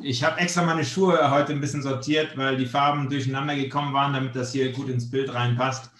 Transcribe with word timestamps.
Ich 0.00 0.22
habe 0.22 0.38
extra 0.38 0.62
meine 0.62 0.84
Schuhe 0.84 1.30
heute 1.30 1.52
ein 1.52 1.60
bisschen 1.60 1.82
sortiert, 1.82 2.36
weil 2.36 2.56
die 2.56 2.66
Farben 2.66 3.10
durcheinander 3.10 3.56
gekommen 3.56 3.92
waren, 3.92 4.12
damit 4.12 4.36
das 4.36 4.52
hier 4.52 4.70
gut 4.70 4.88
ins 4.88 5.10
Bild 5.10 5.34
reinpasst. 5.34 5.90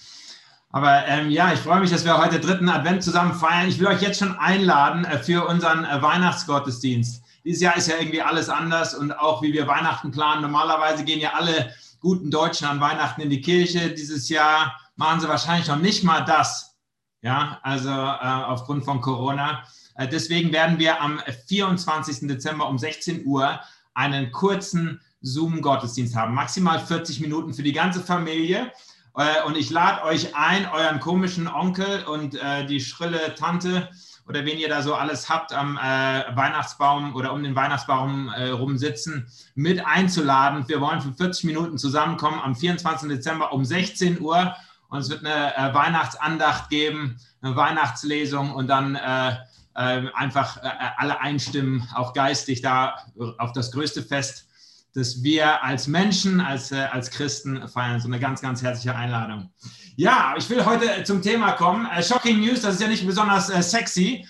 Aber 0.70 1.04
ähm, 1.06 1.30
ja, 1.30 1.52
ich 1.52 1.58
freue 1.58 1.80
mich, 1.80 1.90
dass 1.90 2.04
wir 2.04 2.16
heute 2.16 2.38
dritten 2.38 2.68
Advent 2.68 3.02
zusammen 3.02 3.34
feiern. 3.34 3.68
Ich 3.68 3.80
will 3.80 3.88
euch 3.88 4.00
jetzt 4.00 4.20
schon 4.20 4.38
einladen 4.38 5.04
äh, 5.04 5.18
für 5.18 5.48
unseren 5.48 5.84
äh, 5.84 6.00
Weihnachtsgottesdienst. 6.00 7.22
Dieses 7.44 7.62
Jahr 7.62 7.76
ist 7.76 7.88
ja 7.88 7.96
irgendwie 7.98 8.22
alles 8.22 8.48
anders 8.48 8.94
und 8.94 9.10
auch 9.18 9.42
wie 9.42 9.52
wir 9.52 9.66
Weihnachten 9.66 10.12
planen. 10.12 10.42
Normalerweise 10.42 11.04
gehen 11.04 11.20
ja 11.20 11.32
alle 11.32 11.74
guten 12.00 12.30
Deutschen 12.30 12.68
an 12.68 12.80
Weihnachten 12.80 13.20
in 13.22 13.30
die 13.30 13.40
Kirche. 13.40 13.90
Dieses 13.90 14.28
Jahr 14.28 14.78
machen 14.94 15.20
sie 15.20 15.28
wahrscheinlich 15.28 15.66
noch 15.66 15.78
nicht 15.78 16.04
mal 16.04 16.20
das. 16.20 16.76
Ja, 17.22 17.58
also 17.62 17.90
äh, 17.90 18.44
aufgrund 18.44 18.84
von 18.84 19.00
Corona. 19.00 19.64
Äh, 19.96 20.06
deswegen 20.06 20.52
werden 20.52 20.78
wir 20.78 21.00
am 21.00 21.20
24. 21.48 22.28
Dezember 22.28 22.68
um 22.68 22.78
16 22.78 23.26
Uhr 23.26 23.58
einen 23.98 24.30
kurzen 24.30 25.00
Zoom-Gottesdienst 25.22 26.14
haben. 26.14 26.32
Maximal 26.32 26.78
40 26.78 27.20
Minuten 27.20 27.52
für 27.52 27.64
die 27.64 27.72
ganze 27.72 28.00
Familie. 28.00 28.72
Äh, 29.16 29.42
und 29.44 29.56
ich 29.56 29.70
lade 29.70 30.04
euch 30.04 30.36
ein, 30.36 30.66
euren 30.66 31.00
komischen 31.00 31.48
Onkel 31.48 32.04
und 32.04 32.36
äh, 32.36 32.64
die 32.64 32.80
schrille 32.80 33.34
Tante 33.34 33.88
oder 34.28 34.44
wen 34.44 34.58
ihr 34.58 34.68
da 34.68 34.82
so 34.82 34.94
alles 34.94 35.30
habt 35.30 35.54
am 35.54 35.76
Weihnachtsbaum 35.76 37.16
oder 37.16 37.32
um 37.32 37.42
den 37.42 37.56
Weihnachtsbaum 37.56 38.28
rumsitzen, 38.28 39.26
mit 39.54 39.86
einzuladen. 39.86 40.68
Wir 40.68 40.82
wollen 40.82 41.00
für 41.00 41.14
40 41.14 41.44
Minuten 41.44 41.78
zusammenkommen 41.78 42.38
am 42.38 42.54
24. 42.54 43.08
Dezember 43.08 43.54
um 43.54 43.64
16 43.64 44.20
Uhr 44.20 44.54
und 44.90 44.98
es 44.98 45.08
wird 45.08 45.24
eine 45.24 45.72
Weihnachtsandacht 45.72 46.68
geben, 46.68 47.16
eine 47.40 47.56
Weihnachtslesung 47.56 48.52
und 48.52 48.66
dann 48.66 48.98
ähm, 49.02 49.38
einfach 49.78 50.56
äh, 50.62 50.70
alle 50.96 51.20
einstimmen, 51.20 51.88
auch 51.94 52.12
geistig 52.12 52.62
da 52.62 52.96
auf 53.38 53.52
das 53.52 53.70
größte 53.70 54.02
Fest, 54.02 54.46
das 54.94 55.22
wir 55.22 55.62
als 55.62 55.86
Menschen, 55.86 56.40
als, 56.40 56.72
äh, 56.72 56.88
als 56.90 57.10
Christen 57.10 57.68
feiern. 57.68 58.00
So 58.00 58.08
eine 58.08 58.18
ganz, 58.18 58.40
ganz 58.40 58.60
herzliche 58.62 58.94
Einladung. 58.96 59.50
Ja, 59.96 60.34
ich 60.36 60.50
will 60.50 60.64
heute 60.64 61.04
zum 61.04 61.22
Thema 61.22 61.52
kommen. 61.52 61.86
Äh, 61.86 62.02
Shocking 62.02 62.40
News, 62.40 62.62
das 62.62 62.74
ist 62.74 62.80
ja 62.80 62.88
nicht 62.88 63.06
besonders 63.06 63.46
sexy, 63.70 64.26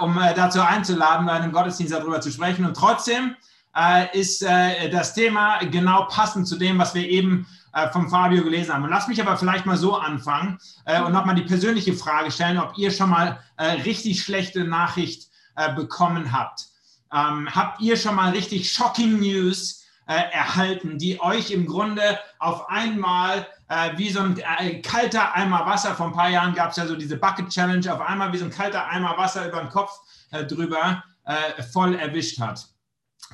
um 0.00 0.20
dazu 0.36 0.60
einzuladen, 0.60 1.24
bei 1.24 1.32
einem 1.32 1.50
Gottesdienst 1.50 1.94
darüber 1.94 2.20
zu 2.20 2.30
sprechen. 2.30 2.66
Und 2.66 2.76
trotzdem 2.76 3.34
ist 4.12 4.42
das 4.42 5.14
Thema 5.14 5.58
genau 5.60 6.04
passend 6.04 6.46
zu 6.46 6.56
dem, 6.56 6.78
was 6.78 6.94
wir 6.94 7.08
eben 7.08 7.46
äh, 7.74 7.90
vom 7.90 8.08
Fabio 8.08 8.44
gelesen 8.44 8.72
haben. 8.72 8.84
Und 8.84 8.90
lass 8.90 9.08
mich 9.08 9.20
aber 9.20 9.36
vielleicht 9.36 9.66
mal 9.66 9.76
so 9.76 9.96
anfangen 9.96 10.58
äh, 10.84 11.02
und 11.02 11.12
nochmal 11.12 11.34
die 11.34 11.42
persönliche 11.42 11.92
Frage 11.92 12.30
stellen, 12.30 12.58
ob 12.58 12.78
ihr 12.78 12.90
schon 12.90 13.10
mal 13.10 13.40
äh, 13.56 13.82
richtig 13.82 14.22
schlechte 14.22 14.64
Nachricht 14.64 15.28
äh, 15.56 15.74
bekommen 15.74 16.32
habt. 16.32 16.68
Ähm, 17.12 17.48
habt 17.52 17.80
ihr 17.80 17.96
schon 17.96 18.14
mal 18.14 18.30
richtig 18.30 18.72
shocking 18.72 19.18
News 19.18 19.84
äh, 20.06 20.14
erhalten, 20.14 20.98
die 20.98 21.20
euch 21.20 21.50
im 21.50 21.66
Grunde 21.66 22.18
auf 22.38 22.68
einmal 22.68 23.46
äh, 23.68 23.96
wie 23.96 24.10
so 24.10 24.20
ein 24.20 24.40
kalter 24.82 25.34
Eimer 25.34 25.66
Wasser, 25.66 25.94
vor 25.94 26.06
ein 26.06 26.12
paar 26.12 26.28
Jahren 26.28 26.54
gab 26.54 26.70
es 26.70 26.76
ja 26.76 26.86
so 26.86 26.94
diese 26.94 27.16
Bucket 27.16 27.48
Challenge, 27.48 27.92
auf 27.92 28.00
einmal 28.00 28.32
wie 28.32 28.38
so 28.38 28.44
ein 28.44 28.50
kalter 28.50 28.86
Eimer 28.86 29.16
Wasser 29.18 29.48
über 29.48 29.60
den 29.60 29.70
Kopf 29.70 29.90
drüber 30.48 31.02
voll 31.72 31.94
erwischt 31.94 32.38
hat. 32.40 32.66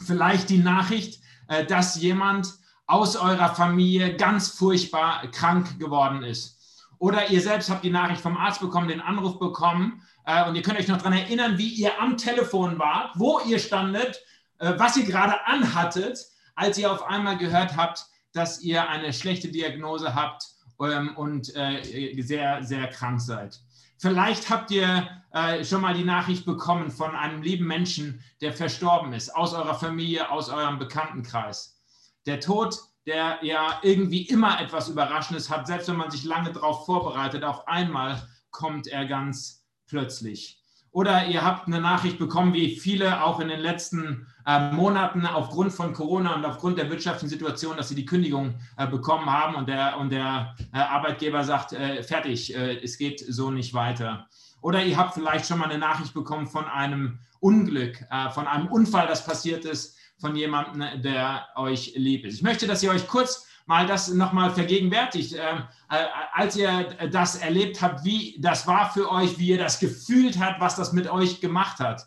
Vielleicht 0.07 0.51
die 0.51 0.59
Nachricht, 0.59 1.21
dass 1.69 1.97
jemand 1.97 2.59
aus 2.91 3.15
eurer 3.15 3.55
Familie 3.55 4.17
ganz 4.17 4.49
furchtbar 4.49 5.23
krank 5.31 5.79
geworden 5.79 6.25
ist. 6.25 6.59
Oder 6.99 7.31
ihr 7.31 7.41
selbst 7.41 7.71
habt 7.71 7.85
die 7.85 7.91
Nachricht 7.91 8.21
vom 8.21 8.37
Arzt 8.37 8.61
bekommen, 8.61 8.89
den 8.89 9.01
Anruf 9.01 9.39
bekommen 9.39 10.03
äh, 10.27 10.47
und 10.49 10.57
ihr 10.57 10.63
könnt 10.63 10.79
euch 10.79 10.89
noch 10.89 10.99
daran 10.99 11.13
erinnern, 11.13 11.57
wie 11.57 11.69
ihr 11.69 12.01
am 12.01 12.17
Telefon 12.17 12.81
wart, 12.81 13.13
wo 13.15 13.39
ihr 13.47 13.61
standet, 13.61 14.21
äh, 14.59 14.73
was 14.77 14.97
ihr 14.97 15.05
gerade 15.05 15.47
anhattet, 15.47 16.19
als 16.57 16.79
ihr 16.79 16.91
auf 16.91 17.07
einmal 17.07 17.39
gehört 17.39 17.77
habt, 17.77 18.07
dass 18.33 18.61
ihr 18.61 18.89
eine 18.89 19.13
schlechte 19.13 19.49
Diagnose 19.49 20.15
habt 20.17 20.49
ähm, 20.83 21.17
und 21.17 21.55
äh, 21.55 22.21
sehr, 22.23 22.65
sehr 22.65 22.89
krank 22.89 23.21
seid. 23.21 23.61
Vielleicht 23.99 24.50
habt 24.50 24.73
ihr 24.73 25.09
äh, 25.33 25.65
schon 25.65 25.83
mal 25.83 25.95
die 25.95 26.05
Nachricht 26.05 26.45
bekommen 26.45 26.91
von 26.91 27.15
einem 27.15 27.41
lieben 27.43 27.69
Menschen, 27.69 28.21
der 28.41 28.53
verstorben 28.53 29.12
ist, 29.12 29.34
aus 29.34 29.55
eurer 29.55 29.77
Familie, 29.77 30.29
aus 30.29 30.49
eurem 30.49 30.81
Bekanntenkreis. 30.81 31.80
Der 32.26 32.41
Tod, 32.41 32.78
der 33.06 33.38
ja 33.42 33.81
irgendwie 33.82 34.22
immer 34.22 34.60
etwas 34.60 34.88
Überraschendes 34.88 35.50
hat, 35.50 35.66
selbst 35.66 35.88
wenn 35.88 35.97
man 35.97 36.10
sich 36.10 36.25
lange 36.25 36.53
darauf 36.53 36.86
vorbereitet, 36.86 37.44
auf 37.44 37.66
einmal 37.66 38.22
kommt 38.50 38.86
er 38.86 39.06
ganz 39.06 39.64
plötzlich. 39.86 40.60
Oder 40.92 41.26
ihr 41.26 41.44
habt 41.44 41.69
eine 41.69 41.81
Nachricht 41.81 42.19
bekommen, 42.19 42.53
wie 42.53 42.75
viele 42.75 43.22
auch 43.22 43.38
in 43.38 43.48
den 43.48 43.60
letzten 43.60 44.26
äh, 44.44 44.72
Monaten 44.72 45.25
aufgrund 45.25 45.72
von 45.72 45.92
Corona 45.92 46.34
und 46.34 46.44
aufgrund 46.44 46.78
der 46.78 46.91
wirtschaftlichen 46.91 47.31
Situation, 47.31 47.76
dass 47.76 47.91
sie 47.91 47.94
die 47.94 48.06
Kündigung 48.06 48.56
äh, 48.76 48.88
bekommen 48.88 49.26
haben 49.26 49.54
und 49.54 49.69
der, 49.69 49.98
und 49.98 50.10
der 50.10 50.56
äh, 50.72 50.78
Arbeitgeber 50.78 51.44
sagt, 51.44 51.72
äh, 51.72 52.02
fertig, 52.02 52.56
äh, 52.56 52.82
es 52.82 52.98
geht 52.98 53.20
so 53.20 53.52
nicht 53.52 53.72
weiter. 53.72 54.26
Oder 54.62 54.84
ihr 54.84 54.97
habt 54.97 55.14
vielleicht 55.14 55.47
schon 55.47 55.60
mal 55.60 55.70
eine 55.70 55.78
Nachricht 55.78 56.12
bekommen 56.12 56.48
von 56.48 56.64
einem 56.66 57.20
Unglück, 57.38 58.04
äh, 58.10 58.31
von 58.31 58.48
einem 58.48 58.66
Unfall, 58.66 59.06
das 59.06 59.25
passiert 59.25 59.64
ist, 59.64 59.97
von 60.20 60.36
jemandem, 60.36 61.03
der 61.03 61.48
euch 61.56 61.94
lieb 61.97 62.25
ist. 62.25 62.34
Ich 62.34 62.42
möchte, 62.42 62.66
dass 62.66 62.82
ihr 62.82 62.91
euch 62.91 63.06
kurz 63.08 63.47
mal 63.66 63.86
das 63.86 64.08
nochmal 64.08 64.50
vergegenwärtigt, 64.50 65.34
ähm, 65.34 65.62
äh, 65.91 66.04
als 66.32 66.56
ihr 66.56 66.97
das 67.10 67.36
erlebt 67.36 67.81
habt, 67.81 68.04
wie 68.04 68.36
das 68.41 68.66
war 68.66 68.92
für 68.92 69.10
euch, 69.10 69.38
wie 69.38 69.48
ihr 69.48 69.58
das 69.58 69.78
gefühlt 69.78 70.38
habt, 70.41 70.60
was 70.60 70.76
das 70.76 70.92
mit 70.92 71.08
euch 71.08 71.41
gemacht 71.41 71.78
hat. 71.78 72.06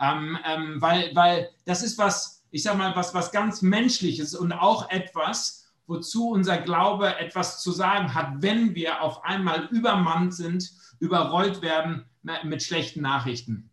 Ähm, 0.00 0.36
ähm, 0.44 0.82
weil, 0.82 1.14
weil 1.14 1.50
das 1.66 1.82
ist 1.82 1.98
was, 1.98 2.44
ich 2.50 2.62
sag 2.64 2.76
mal, 2.76 2.96
was, 2.96 3.14
was 3.14 3.30
ganz 3.30 3.62
Menschliches 3.62 4.34
und 4.34 4.52
auch 4.52 4.90
etwas, 4.90 5.72
wozu 5.86 6.30
unser 6.30 6.58
Glaube 6.58 7.16
etwas 7.18 7.62
zu 7.62 7.70
sagen 7.70 8.14
hat, 8.14 8.42
wenn 8.42 8.74
wir 8.74 9.02
auf 9.02 9.24
einmal 9.24 9.66
übermannt 9.70 10.34
sind, 10.34 10.70
überrollt 10.98 11.62
werden 11.62 12.06
mit 12.42 12.62
schlechten 12.62 13.02
Nachrichten. 13.02 13.70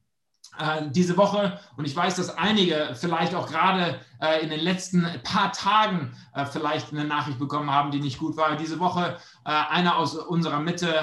Äh, 0.58 0.90
diese 0.90 1.16
Woche 1.16 1.60
und 1.78 1.86
ich 1.86 1.96
weiß, 1.96 2.16
dass 2.16 2.38
einige 2.38 2.94
vielleicht 2.96 3.34
auch 3.36 3.48
gerade 3.48 4.00
äh, 4.20 4.44
in 4.44 4.50
den 4.50 4.60
letzten 4.60 5.08
paar 5.24 5.54
Tagen 5.54 6.14
äh, 6.34 6.46
vielleicht 6.46 6.92
eine 6.92 7.06
Nachricht 7.06 7.40
bekommen 7.40 7.72
haben, 7.72 7.92
die 7.92 8.02
nicht 8.02 8.20
gut 8.20 8.36
war. 8.36 8.58
Diese 8.58 8.80
Woche 8.80 9.18
einer 9.44 9.98
aus 9.98 10.16
unserer 10.16 10.60
Mitte, 10.60 10.94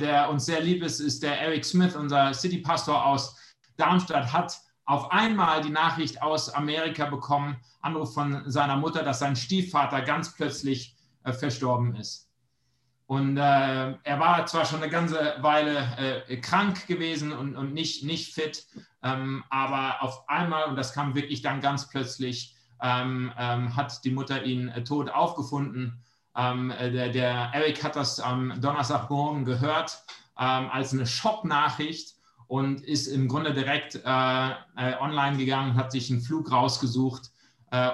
der 0.00 0.28
uns 0.30 0.46
sehr 0.46 0.60
lieb 0.60 0.82
ist, 0.82 0.98
ist 0.98 1.22
der 1.22 1.40
Eric 1.40 1.64
Smith, 1.64 1.94
unser 1.94 2.34
City 2.34 2.58
Pastor 2.58 3.06
aus 3.06 3.36
Darmstadt, 3.76 4.32
hat 4.32 4.58
auf 4.84 5.12
einmal 5.12 5.60
die 5.60 5.70
Nachricht 5.70 6.20
aus 6.20 6.48
Amerika 6.48 7.06
bekommen, 7.06 7.56
Anruf 7.82 8.14
von 8.14 8.42
seiner 8.50 8.76
Mutter, 8.76 9.04
dass 9.04 9.20
sein 9.20 9.36
Stiefvater 9.36 10.02
ganz 10.02 10.34
plötzlich 10.34 10.96
verstorben 11.22 11.94
ist. 11.94 12.28
Und 13.06 13.36
äh, 13.36 13.40
er 13.40 14.18
war 14.18 14.46
zwar 14.46 14.64
schon 14.64 14.82
eine 14.82 14.90
ganze 14.90 15.36
Weile 15.40 16.24
äh, 16.26 16.36
krank 16.38 16.86
gewesen 16.86 17.32
und, 17.32 17.54
und 17.54 17.74
nicht, 17.74 18.02
nicht 18.02 18.32
fit, 18.32 18.66
ähm, 19.02 19.44
aber 19.50 20.02
auf 20.02 20.26
einmal, 20.28 20.64
und 20.64 20.76
das 20.76 20.94
kam 20.94 21.14
wirklich 21.14 21.42
dann 21.42 21.60
ganz 21.60 21.88
plötzlich, 21.88 22.56
ähm, 22.82 23.30
ähm, 23.38 23.76
hat 23.76 24.04
die 24.04 24.10
Mutter 24.10 24.42
ihn 24.44 24.68
äh, 24.68 24.82
tot 24.82 25.10
aufgefunden. 25.10 26.02
Ähm, 26.34 26.70
äh, 26.70 26.90
der, 26.90 27.10
der, 27.10 27.50
Eric 27.52 27.84
hat 27.84 27.94
das 27.94 28.20
am 28.20 28.58
Donnerstagmorgen 28.60 29.44
gehört 29.44 30.02
ähm, 30.38 30.70
als 30.70 30.92
eine 30.92 31.06
Schocknachricht 31.06 32.14
und 32.46 32.80
ist 32.80 33.06
im 33.06 33.28
Grunde 33.28 33.52
direkt 33.52 33.96
äh, 33.96 34.00
äh, 34.00 34.96
online 34.98 35.36
gegangen, 35.36 35.76
hat 35.76 35.92
sich 35.92 36.10
einen 36.10 36.20
Flug 36.20 36.50
rausgesucht, 36.50 37.30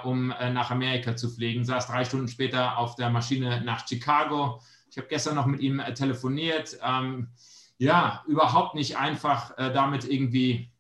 um 0.05 0.27
nach 0.29 0.71
Amerika 0.71 1.17
zu 1.17 1.31
fliegen, 1.31 1.65
saß 1.65 1.87
drei 1.87 2.05
Stunden 2.05 2.29
später 2.29 2.77
auf 2.77 2.97
der 2.97 3.09
Maschine 3.09 3.63
nach 3.65 3.89
Chicago 3.89 4.61
ich 4.91 4.99
habe 4.99 5.09
gestern 5.09 5.37
noch 5.37 5.47
mit 5.47 5.61
ihm 5.61 5.81
äh, 5.81 5.95
telefoniert. 5.95 6.79
Ähm, 6.83 7.29
ja, 7.79 8.25
überhaupt 8.27 8.75
nicht 8.75 8.99
einfach, 8.99 9.57
äh, 9.57 9.73
damit 9.73 10.05
irgendwie 10.05 10.71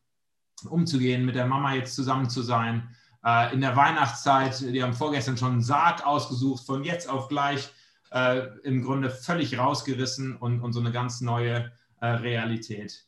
umzugehen, 0.68 1.24
mit 1.24 1.36
der 1.36 1.46
Mama 1.46 1.74
jetzt 1.74 1.94
zusammen 1.94 2.28
zu 2.28 2.42
sein. 2.42 2.94
Äh, 3.24 3.54
in 3.54 3.60
der 3.60 3.76
Weihnachtszeit, 3.76 4.60
die 4.60 4.82
haben 4.82 4.92
vorgestern 4.92 5.36
schon 5.36 5.52
einen 5.52 5.62
Sarg 5.62 6.04
ausgesucht, 6.04 6.66
von 6.66 6.84
jetzt 6.84 7.08
auf 7.08 7.28
gleich 7.28 7.70
äh, 8.10 8.46
im 8.64 8.82
Grunde 8.82 9.10
völlig 9.10 9.56
rausgerissen 9.56 10.36
und, 10.36 10.60
und 10.60 10.72
so 10.72 10.80
eine 10.80 10.92
ganz 10.92 11.20
neue 11.20 11.72
äh, 12.00 12.06
Realität. 12.06 13.04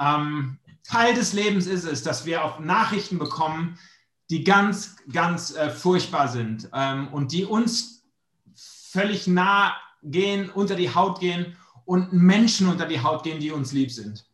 Ähm, 0.00 0.58
Teil 0.82 1.14
des 1.14 1.32
Lebens 1.32 1.66
ist 1.66 1.84
es, 1.84 2.02
dass 2.02 2.24
wir 2.24 2.44
auch 2.44 2.58
Nachrichten 2.58 3.18
bekommen, 3.18 3.78
die 4.30 4.44
ganz, 4.44 4.96
ganz 5.12 5.54
äh, 5.54 5.70
furchtbar 5.70 6.28
sind 6.28 6.68
ähm, 6.72 7.08
und 7.08 7.32
die 7.32 7.44
uns 7.44 8.04
völlig 8.54 9.26
nah 9.26 9.74
gehen, 10.02 10.50
unter 10.50 10.74
die 10.74 10.94
Haut 10.94 11.20
gehen 11.20 11.56
und 11.84 12.12
Menschen 12.12 12.68
unter 12.68 12.86
die 12.86 13.02
Haut 13.02 13.22
gehen, 13.22 13.40
die 13.40 13.50
uns 13.50 13.72
lieb 13.72 13.90
sind. 13.90 14.24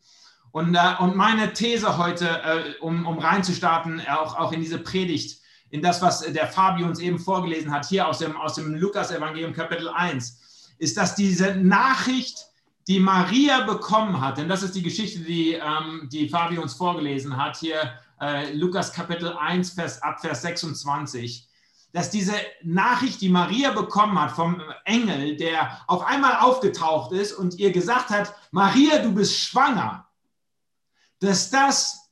Und, 0.51 0.75
äh, 0.75 0.95
und 1.01 1.17
meine 1.17 1.53
These 1.53 1.99
heute, 1.99 2.29
äh, 2.29 2.81
um, 2.81 3.07
um 3.07 3.19
reinzustarten, 3.19 4.01
auch, 4.09 4.37
auch 4.39 4.53
in 4.53 4.61
diese 4.61 4.79
Predigt, 4.79 5.41
in 5.71 5.83
das, 5.83 6.01
was 6.01 6.21
der 6.21 6.47
Fabi 6.47 6.85
uns 6.85 7.01
eben 7.01 7.19
vorgelesen 7.19 7.73
hat, 7.73 7.87
hier 7.87 8.07
aus 8.07 8.19
dem, 8.19 8.37
aus 8.37 8.55
dem 8.55 8.75
Lukas-Evangelium 8.75 9.53
Kapitel 9.53 9.89
1, 9.89 10.77
ist, 10.79 10.97
dass 10.97 11.17
diese 11.17 11.57
Nachricht, 11.57 12.47
die 12.87 13.01
Maria 13.01 13.65
bekommen 13.65 14.21
hat, 14.21 14.39
denn 14.39 14.49
das 14.49 14.63
ist 14.63 14.75
die 14.75 14.83
Geschichte, 14.83 15.21
die, 15.21 15.55
ähm, 15.55 16.09
die 16.13 16.29
Fabi 16.29 16.59
uns 16.59 16.75
vorgelesen 16.75 17.37
hat, 17.37 17.57
hier 17.57 17.99
äh, 18.21 18.53
Lukas 18.53 18.93
Kapitel 18.93 19.33
1, 19.33 19.71
Vers, 19.71 20.03
ab 20.03 20.21
Vers 20.21 20.43
26, 20.43 21.49
dass 21.94 22.11
diese 22.11 22.35
Nachricht, 22.64 23.20
die 23.20 23.29
Maria 23.29 23.70
bekommen 23.70 24.20
hat 24.20 24.32
vom 24.32 24.61
Engel, 24.85 25.37
der 25.37 25.81
auf 25.87 26.05
einmal 26.05 26.41
aufgetaucht 26.41 27.12
ist 27.12 27.32
und 27.32 27.55
ihr 27.61 27.70
gesagt 27.70 28.11
hat, 28.11 28.35
Maria, 28.50 28.99
du 28.99 29.12
bist 29.12 29.38
schwanger, 29.38 30.05
dass 31.20 31.50
das 31.50 32.11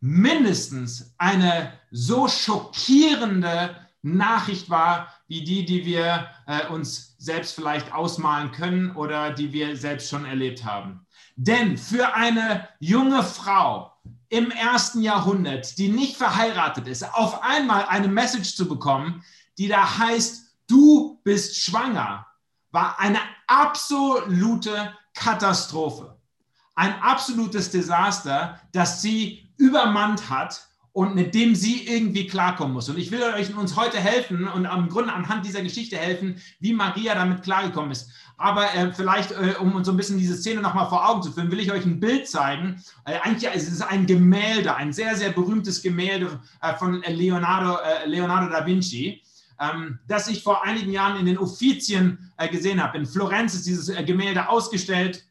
mindestens 0.00 1.14
eine 1.16 1.72
so 1.90 2.28
schockierende 2.28 3.76
Nachricht 4.02 4.68
war, 4.68 5.08
wie 5.26 5.42
die, 5.42 5.64
die 5.64 5.86
wir 5.86 6.28
äh, 6.46 6.66
uns 6.66 7.16
selbst 7.16 7.54
vielleicht 7.54 7.94
ausmalen 7.94 8.52
können 8.52 8.94
oder 8.94 9.32
die 9.32 9.54
wir 9.54 9.74
selbst 9.74 10.10
schon 10.10 10.26
erlebt 10.26 10.66
haben. 10.66 11.06
Denn 11.34 11.78
für 11.78 12.14
eine 12.14 12.68
junge 12.78 13.22
Frau 13.22 13.97
im 14.28 14.50
ersten 14.50 15.02
Jahrhundert, 15.02 15.78
die 15.78 15.88
nicht 15.88 16.16
verheiratet 16.16 16.86
ist, 16.86 17.02
auf 17.14 17.42
einmal 17.42 17.86
eine 17.86 18.08
Message 18.08 18.54
zu 18.54 18.68
bekommen, 18.68 19.24
die 19.56 19.68
da 19.68 19.98
heißt, 19.98 20.54
du 20.66 21.20
bist 21.24 21.56
schwanger, 21.56 22.26
war 22.70 22.98
eine 22.98 23.20
absolute 23.46 24.94
Katastrophe. 25.14 26.16
Ein 26.74 26.94
absolutes 27.02 27.70
Desaster, 27.70 28.60
das 28.72 29.02
sie 29.02 29.52
übermannt 29.56 30.30
hat 30.30 30.68
und 30.98 31.14
mit 31.14 31.32
dem 31.32 31.54
sie 31.54 31.86
irgendwie 31.86 32.26
klarkommen 32.26 32.74
muss. 32.74 32.88
Und 32.88 32.98
ich 32.98 33.12
will 33.12 33.22
euch 33.22 33.56
uns 33.56 33.76
heute 33.76 33.98
helfen 33.98 34.48
und 34.48 34.66
am 34.66 34.88
Grunde 34.88 35.12
anhand 35.12 35.46
dieser 35.46 35.62
Geschichte 35.62 35.96
helfen, 35.96 36.42
wie 36.58 36.72
Maria 36.72 37.14
damit 37.14 37.44
klargekommen 37.44 37.92
ist. 37.92 38.10
Aber 38.36 38.74
äh, 38.74 38.92
vielleicht, 38.92 39.30
äh, 39.30 39.54
um 39.60 39.76
uns 39.76 39.86
so 39.86 39.92
ein 39.92 39.96
bisschen 39.96 40.18
diese 40.18 40.34
Szene 40.34 40.60
nochmal 40.60 40.88
vor 40.88 41.08
Augen 41.08 41.22
zu 41.22 41.30
führen, 41.30 41.52
will 41.52 41.60
ich 41.60 41.70
euch 41.70 41.84
ein 41.84 42.00
Bild 42.00 42.26
zeigen. 42.26 42.82
Äh, 43.04 43.20
eigentlich 43.22 43.48
ist 43.54 43.70
es 43.70 43.80
ein 43.80 44.06
Gemälde, 44.06 44.74
ein 44.74 44.92
sehr, 44.92 45.14
sehr 45.14 45.30
berühmtes 45.30 45.82
Gemälde 45.82 46.40
äh, 46.62 46.74
von 46.74 47.00
Leonardo, 47.06 47.76
äh, 47.76 48.08
Leonardo 48.08 48.50
da 48.50 48.66
Vinci. 48.66 49.22
Ähm, 49.60 50.00
das 50.08 50.26
ich 50.26 50.42
vor 50.42 50.64
einigen 50.64 50.90
Jahren 50.90 51.20
in 51.20 51.26
den 51.26 51.38
Uffizien 51.38 52.32
äh, 52.38 52.48
gesehen 52.48 52.82
habe. 52.82 52.98
In 52.98 53.06
Florenz 53.06 53.54
ist 53.54 53.68
dieses 53.68 53.94
Gemälde 54.04 54.48
ausgestellt 54.48 55.24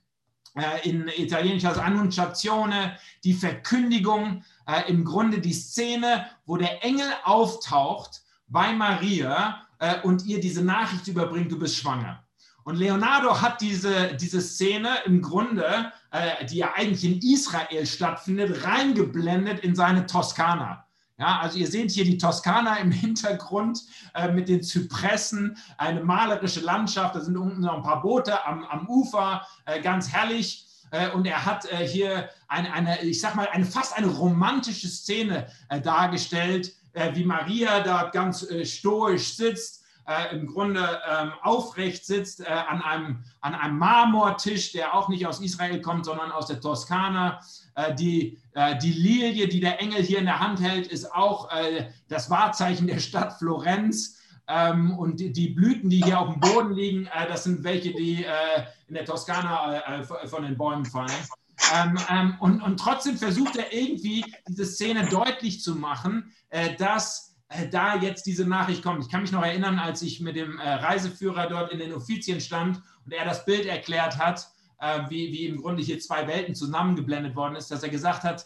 in 0.81 1.08
italienischer 1.16 1.80
Annunciazione, 1.84 2.98
die 3.24 3.34
Verkündigung 3.34 4.44
äh, 4.68 4.90
im 4.90 5.04
Grunde 5.04 5.40
die 5.40 5.54
Szene, 5.54 6.28
wo 6.46 6.58
der 6.58 6.84
Engel 6.84 7.10
auftaucht 7.24 8.22
bei 8.48 8.74
Maria 8.74 9.62
äh, 9.80 10.02
und 10.02 10.25
ihr 10.25 10.40
diese 10.40 10.64
Nachricht 10.64 11.08
überbringt, 11.08 11.52
du 11.52 11.58
bist 11.60 11.78
schwanger. 11.78 12.24
Und 12.64 12.75
Leonardo 12.75 13.42
hat 13.42 13.62
diese, 13.62 14.14
diese 14.16 14.42
Szene 14.42 14.90
im 15.06 15.22
Grunde, 15.22 15.92
äh, 16.12 16.46
die 16.46 16.58
ja 16.58 16.74
eigentlich 16.75 17.06
in 17.06 17.19
Israel 17.22 17.86
stattfindet, 17.86 18.66
reingeblendet 18.66 19.62
in 19.62 19.74
seine 19.74 20.06
Toskana. 20.06 20.84
Ja, 21.18 21.40
also 21.40 21.58
ihr 21.58 21.68
seht 21.68 21.92
hier 21.92 22.04
die 22.04 22.18
Toskana 22.18 22.75
im 22.75 22.92
Hintergrund 22.92 23.84
äh, 24.13 24.31
mit 24.31 24.50
den 24.50 24.62
Zypressen, 24.62 25.58
eine 25.78 26.04
malerische 26.04 26.60
Landschaft, 26.60 27.16
da 27.16 27.22
sind 27.22 27.38
unten 27.38 27.62
noch 27.62 27.78
ein 27.78 27.84
paar 27.84 28.02
Boote 28.02 28.46
am, 28.46 28.63
am 28.66 28.88
Ufer, 28.88 29.48
äh, 29.66 29.81
ganz 29.81 30.10
herrlich. 30.10 30.67
Äh, 30.92 31.10
und 31.12 31.25
er 31.25 31.45
hat 31.45 31.66
äh, 31.72 31.88
hier 31.88 32.30
eine, 32.48 32.72
eine, 32.74 33.01
ich 33.01 33.19
sag 33.19 33.36
mal, 33.36 33.48
eine, 33.51 33.66
fast 33.66 33.98
eine 33.98 34.07
romantische 34.07 34.88
Szene 34.88 35.48
äh, 35.69 35.81
dargestellt, 35.81 36.74
wie 37.13 37.25
Maria 37.25 37.81
da 37.81 38.10
ganz 38.12 38.44
stoisch 38.63 39.36
sitzt, 39.36 39.86
im 40.31 40.48
Grunde 40.48 41.00
ähm, 41.07 41.31
aufrecht 41.44 42.04
sitzt 42.07 42.44
an, 42.48 42.81
einem, 42.81 43.24
an 43.42 43.54
einem 43.54 43.78
Marmortisch, 43.78 44.72
der 44.72 44.95
auch 44.95 45.07
nicht 45.07 45.28
aus 45.28 45.39
Israel 45.39 45.80
kommt, 45.80 46.06
sondern 46.06 46.31
aus 46.31 46.48
der 46.48 46.60
Toskana. 46.60 47.39
die, 48.00 48.39
die 48.81 48.92
Lilie, 48.92 49.48
die 49.48 49.60
der 49.60 49.80
Engel 49.80 50.01
hier 50.01 50.18
in 50.18 50.25
der 50.25 50.39
Hand 50.39 50.60
hält, 50.60 50.88
ist 50.88 51.13
auch 51.13 51.50
das 52.07 52.31
Wahrzeichen 52.31 52.88
der 52.88 52.98
Stadt 52.98 53.38
Florenz. 53.38 54.17
Ähm, 54.50 54.98
und 54.98 55.20
die, 55.20 55.34
die, 55.34 55.50
Blüten, 55.50 55.90
die 55.90 56.04
hier 56.04 56.20
auf 56.20 56.32
dem 56.32 56.40
Boden 56.40 56.74
liegen, 56.74 57.08
äh, 57.08 57.28
das 57.28 57.44
sind 57.44 57.64
welche, 57.64 57.94
die 57.94 58.24
äh, 58.24 58.64
in 58.88 58.96
der 58.96 59.04
Toskana 59.04 59.78
äh, 59.80 60.02
äh 60.02 60.28
von 60.28 60.44
den 60.44 60.58
Bäumen 60.58 60.86
fallen. 60.86 61.12
Ähm, 61.76 62.00
ähm, 62.10 62.36
und, 62.40 62.62
und, 62.62 62.80
trotzdem 62.80 63.18
versucht 63.18 63.58
er 63.58 63.74
irgendwie 63.74 64.24
diese 64.48 64.66
Szene 64.66 65.08
deutlich 65.10 65.62
zu 65.62 65.76
machen, 65.76 66.32
äh, 66.50 66.76
dass 66.76 67.36
äh, 67.50 67.68
da 67.68 67.98
jetzt 67.98 68.26
diese 68.26 68.46
Nachricht 68.46 68.84
kommt. 68.84 69.04
Ich 69.04 69.10
kann 69.10 69.22
mich 69.22 69.34
noch 69.34 69.44
erinnern, 69.44 69.80
als 69.80 70.02
ich 70.02 70.22
mit 70.22 70.38
dem 70.38 70.60
Reiseführer 70.60 71.48
dort 71.48 71.74
in 71.74 71.80
den 71.80 71.94
Offizien 71.94 72.40
stand 72.40 72.82
und 73.06 73.12
er 73.12 73.26
das 73.26 73.46
Bild 73.46 73.66
erklärt 73.66 74.18
hat, 74.18 74.48
wie, 75.10 75.32
wie 75.32 75.48
im 75.48 75.60
Grunde 75.60 75.82
hier 75.82 76.00
zwei 76.00 76.28
Welten 76.28 76.54
zusammengeblendet 76.54 77.36
worden 77.36 77.56
ist, 77.56 77.72
dass 77.72 77.82
er 77.82 77.90
gesagt 77.90 78.24
hat, 78.24 78.46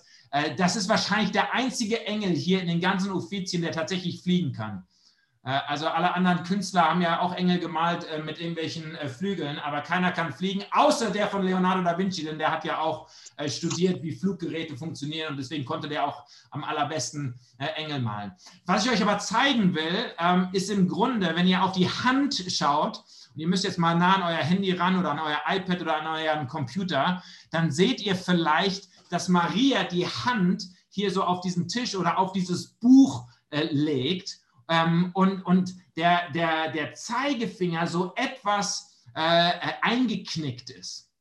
das 0.55 0.77
ist 0.77 0.87
wahrscheinlich 0.87 1.31
der 1.31 1.53
einzige 1.53 2.05
Engel 2.05 2.29
hier 2.29 2.61
in 2.61 2.67
den 2.67 2.79
ganzen 2.79 3.11
Offizien, 3.11 3.61
der 3.61 3.73
tatsächlich 3.73 4.23
fliegen 4.23 4.53
kann. 4.53 4.87
Äh, 5.43 5.59
also 5.67 5.87
alle 5.87 6.13
anderen 6.13 6.43
Künstler 6.43 6.83
haben 6.83 7.01
ja 7.01 7.19
auch 7.19 7.33
Engel 7.33 7.59
gemalt 7.59 8.05
äh, 8.05 8.21
mit 8.21 8.39
irgendwelchen 8.39 8.95
äh, 8.95 9.07
Flügeln, 9.07 9.59
aber 9.59 9.81
keiner 9.81 10.11
kann 10.11 10.33
fliegen, 10.33 10.63
außer 10.71 11.09
der 11.09 11.27
von 11.27 11.43
Leonardo 11.43 11.81
da 11.81 11.97
Vinci, 11.97 12.23
denn 12.23 12.37
der 12.37 12.51
hat 12.51 12.65
ja 12.65 12.79
auch 12.79 13.09
studiert, 13.47 14.03
wie 14.03 14.11
Fluggeräte 14.11 14.77
funktionieren 14.77 15.31
und 15.31 15.37
deswegen 15.37 15.65
konnte 15.65 15.87
der 15.87 16.05
auch 16.05 16.25
am 16.51 16.63
allerbesten 16.63 17.39
Engel 17.57 17.99
malen. 17.99 18.33
Was 18.67 18.85
ich 18.85 18.91
euch 18.91 19.01
aber 19.01 19.17
zeigen 19.17 19.73
will, 19.73 20.13
ähm, 20.19 20.49
ist 20.51 20.69
im 20.69 20.87
Grunde, 20.87 21.35
wenn 21.35 21.47
ihr 21.47 21.63
auf 21.63 21.71
die 21.71 21.89
Hand 21.89 22.35
schaut, 22.49 23.03
und 23.33 23.39
ihr 23.39 23.47
müsst 23.47 23.63
jetzt 23.63 23.79
mal 23.79 23.95
nah 23.95 24.17
an 24.17 24.23
euer 24.23 24.43
Handy 24.43 24.71
ran 24.73 24.99
oder 24.99 25.11
an 25.11 25.19
euer 25.19 25.41
iPad 25.47 25.81
oder 25.81 26.01
an 26.01 26.07
euren 26.07 26.47
Computer, 26.47 27.23
dann 27.49 27.71
seht 27.71 28.01
ihr 28.01 28.15
vielleicht, 28.15 28.89
dass 29.09 29.27
Maria 29.27 29.85
die 29.85 30.05
Hand 30.05 30.67
hier 30.89 31.09
so 31.09 31.23
auf 31.23 31.41
diesen 31.41 31.67
Tisch 31.67 31.95
oder 31.95 32.19
auf 32.19 32.33
dieses 32.33 32.67
Buch 32.67 33.25
legt 33.51 34.40
ähm, 34.71 35.11
und, 35.13 35.41
und 35.43 35.75
der, 35.97 36.31
der, 36.31 36.71
der 36.71 36.93
Zeigefinger 36.93 37.85
so 37.87 38.13
etwas 38.15 39.03
äh, 39.13 39.51
eingeknickt 39.81 40.69
ist. 40.69 41.11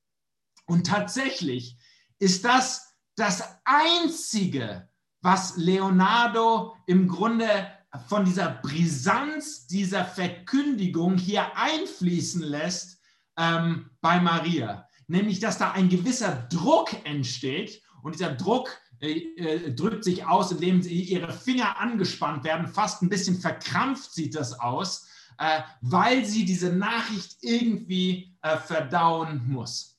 Und 0.67 0.87
tatsächlich 0.87 1.77
ist 2.21 2.45
das 2.45 2.95
das 3.17 3.43
Einzige, 3.65 4.89
was 5.21 5.57
Leonardo 5.57 6.77
im 6.87 7.09
Grunde 7.09 7.67
von 8.07 8.25
dieser 8.25 8.51
Brisanz 8.63 9.67
dieser 9.67 10.05
Verkündigung 10.05 11.19
hier 11.19 11.57
einfließen 11.57 12.43
lässt 12.43 13.01
ähm, 13.37 13.91
bei 14.01 14.21
Maria. 14.21 14.89
Nämlich, 15.09 15.41
dass 15.41 15.59
da 15.59 15.73
ein 15.73 15.89
gewisser 15.89 16.47
Druck 16.51 17.05
entsteht 17.05 17.83
und 18.03 18.15
dieser 18.15 18.33
Druck 18.33 18.81
äh, 19.01 19.13
äh, 19.37 19.75
drückt 19.75 20.05
sich 20.05 20.27
aus, 20.27 20.53
indem 20.53 20.83
sie 20.83 21.03
ihre 21.03 21.33
Finger 21.33 21.81
angespannt 21.81 22.45
werden, 22.45 22.69
fast 22.69 23.03
ein 23.03 23.09
bisschen 23.09 23.39
verkrampft 23.41 24.13
sieht 24.13 24.35
das 24.35 24.61
aus, 24.61 25.09
äh, 25.39 25.61
weil 25.81 26.27
sie 26.27 26.45
diese 26.45 26.71
Nachricht 26.71 27.39
irgendwie 27.41 28.37
äh, 28.43 28.59
verdauen 28.59 29.43
muss. 29.47 29.99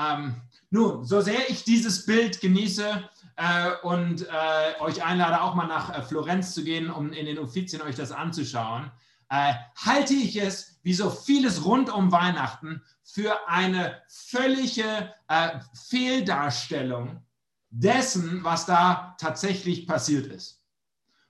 Ähm, 0.00 0.36
nun, 0.70 1.04
so 1.04 1.20
sehr 1.20 1.50
ich 1.50 1.64
dieses 1.64 2.06
Bild 2.06 2.40
genieße 2.40 3.10
äh, 3.36 3.70
und 3.82 4.26
euch 4.80 5.04
einlade, 5.04 5.42
auch 5.42 5.54
mal 5.54 5.66
nach 5.66 6.06
Florenz 6.06 6.54
zu 6.54 6.64
gehen, 6.64 6.90
um 6.90 7.12
in 7.12 7.26
den 7.26 7.38
Uffizien 7.38 7.82
euch 7.82 7.96
das 7.96 8.12
anzuschauen, 8.12 8.90
halte 9.30 10.14
ich 10.14 10.36
es, 10.36 10.78
wie 10.82 10.94
so 10.94 11.10
vieles 11.10 11.64
rund 11.64 11.90
um 11.90 12.12
Weihnachten, 12.12 12.82
für 13.02 13.48
eine 13.48 14.00
völlige 14.08 15.14
Fehldarstellung 15.88 17.22
dessen, 17.70 18.42
was 18.44 18.66
da 18.66 19.16
tatsächlich 19.18 19.86
passiert 19.86 20.26
ist. 20.26 20.62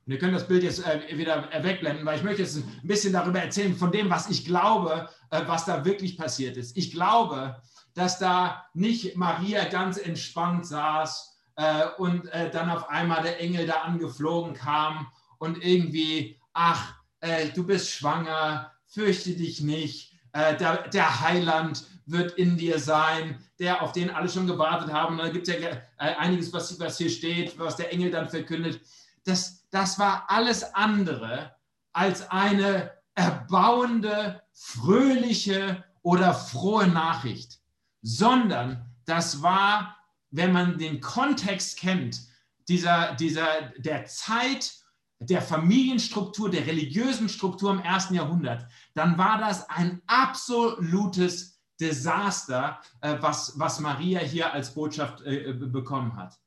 Und 0.07 0.13
ihr 0.13 0.19
könnt 0.19 0.35
das 0.35 0.49
Bild 0.49 0.63
jetzt 0.63 0.87
äh, 0.87 1.19
wieder 1.19 1.51
wegblenden, 1.63 2.07
weil 2.07 2.17
ich 2.17 2.25
möchte 2.25 2.43
jetzt 2.43 2.57
ein 2.57 2.81
bisschen 2.83 3.13
darüber 3.13 3.41
erzählen, 3.41 3.77
von 3.77 3.93
dem, 3.93 4.09
was 4.09 4.31
ich 4.31 4.45
glaube, 4.45 5.09
äh, 5.31 5.43
was 5.47 5.67
da 5.67 5.85
wirklich 5.85 6.17
passiert 6.17 6.57
ist. 6.57 6.77
Ich 6.77 6.93
glaube, 6.93 7.61
dass 7.93 8.19
da 8.19 8.65
nicht 8.73 9.17
Maria 9.17 9.65
ganz 9.65 9.99
entspannt 9.99 10.67
saß 10.67 11.37
äh, 11.57 11.87
und 11.99 12.27
äh, 12.33 12.51
dann 12.51 12.71
auf 12.71 12.89
einmal 12.89 13.23
der 13.23 13.41
Engel 13.41 13.67
da 13.67 13.83
angeflogen 13.83 14.55
kam 14.55 15.09
und 15.39 15.63
irgendwie, 15.63 16.41
ach, 16.55 16.95
äh, 17.21 17.49
du 17.51 17.67
bist 17.67 17.91
schwanger, 17.91 18.73
fürchte 18.87 19.33
dich 19.33 19.61
nicht, 19.61 20.15
äh, 20.33 20.57
der, 20.57 20.89
der 20.89 21.21
Heiland 21.21 21.85
wird 22.11 22.33
in 22.39 22.57
dir 22.57 22.79
sein, 22.79 23.39
der, 23.59 23.83
auf 23.83 23.93
den 23.93 24.11
alle 24.11 24.29
schon 24.29 24.47
gewartet 24.47 24.93
haben. 24.93 25.19
Und 25.19 25.27
da 25.27 25.29
gibt 25.29 25.49
es 25.49 25.55
ja 25.55 25.69
äh, 25.71 25.81
einiges, 25.97 26.53
was, 26.53 26.79
was 26.81 26.99
hier 26.99 27.11
steht, 27.11 27.59
was 27.59 27.77
der 27.77 27.93
Engel 27.93 28.11
dann 28.11 28.29
verkündet. 28.29 28.81
Das, 29.25 29.69
das 29.71 29.99
war 29.99 30.25
alles 30.29 30.75
andere 30.75 31.55
als 31.93 32.31
eine 32.31 32.93
erbauende, 33.15 34.43
fröhliche 34.53 35.85
oder 36.03 36.33
frohe 36.33 36.87
Nachricht, 36.87 37.59
sondern 38.03 38.87
das 39.05 39.43
war, 39.43 39.97
wenn 40.31 40.53
man 40.53 40.79
den 40.79 41.01
Kontext 41.01 41.79
kennt, 41.79 42.21
dieser, 42.69 43.15
dieser, 43.15 43.73
der 43.79 44.05
Zeit, 44.05 44.73
der 45.21 45.43
Familienstruktur, 45.43 46.51
der 46.51 46.67
religiösen 46.67 47.29
Struktur 47.29 47.73
im 47.73 47.81
ersten 47.81 48.15
Jahrhundert, 48.15 48.67
dann 48.95 49.19
war 49.19 49.39
das 49.39 49.69
ein 49.69 50.01
absolutes 50.07 51.58
Desaster, 51.81 52.81
äh, 53.01 53.17
was, 53.21 53.59
was 53.59 53.81
Maria 53.81 54.21
hier 54.21 54.53
als 54.53 54.75
Botschaft 54.75 55.23
äh, 55.23 55.53
bekommen 55.53 56.17
hat. 56.17 56.39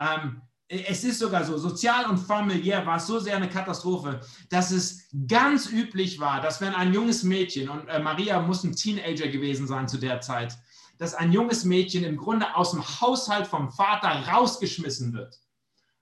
Ähm, 0.00 0.42
es 0.68 1.02
ist 1.02 1.18
sogar 1.18 1.44
so, 1.44 1.56
sozial 1.56 2.06
und 2.06 2.18
familiär 2.18 2.84
war 2.84 2.96
es 2.96 3.06
so 3.06 3.18
sehr 3.18 3.36
eine 3.36 3.48
Katastrophe, 3.48 4.20
dass 4.50 4.70
es 4.70 5.08
ganz 5.26 5.70
üblich 5.70 6.20
war, 6.20 6.42
dass 6.42 6.60
wenn 6.60 6.74
ein 6.74 6.92
junges 6.92 7.22
Mädchen, 7.22 7.70
und 7.70 7.88
äh, 7.88 7.98
Maria 7.98 8.40
muss 8.40 8.64
ein 8.64 8.76
Teenager 8.76 9.28
gewesen 9.28 9.66
sein 9.66 9.88
zu 9.88 9.96
der 9.96 10.20
Zeit, 10.20 10.56
dass 10.98 11.14
ein 11.14 11.32
junges 11.32 11.64
Mädchen 11.64 12.04
im 12.04 12.16
Grunde 12.16 12.54
aus 12.54 12.72
dem 12.72 12.82
Haushalt 12.82 13.46
vom 13.46 13.70
Vater 13.70 14.08
rausgeschmissen 14.28 15.12
wird. 15.14 15.38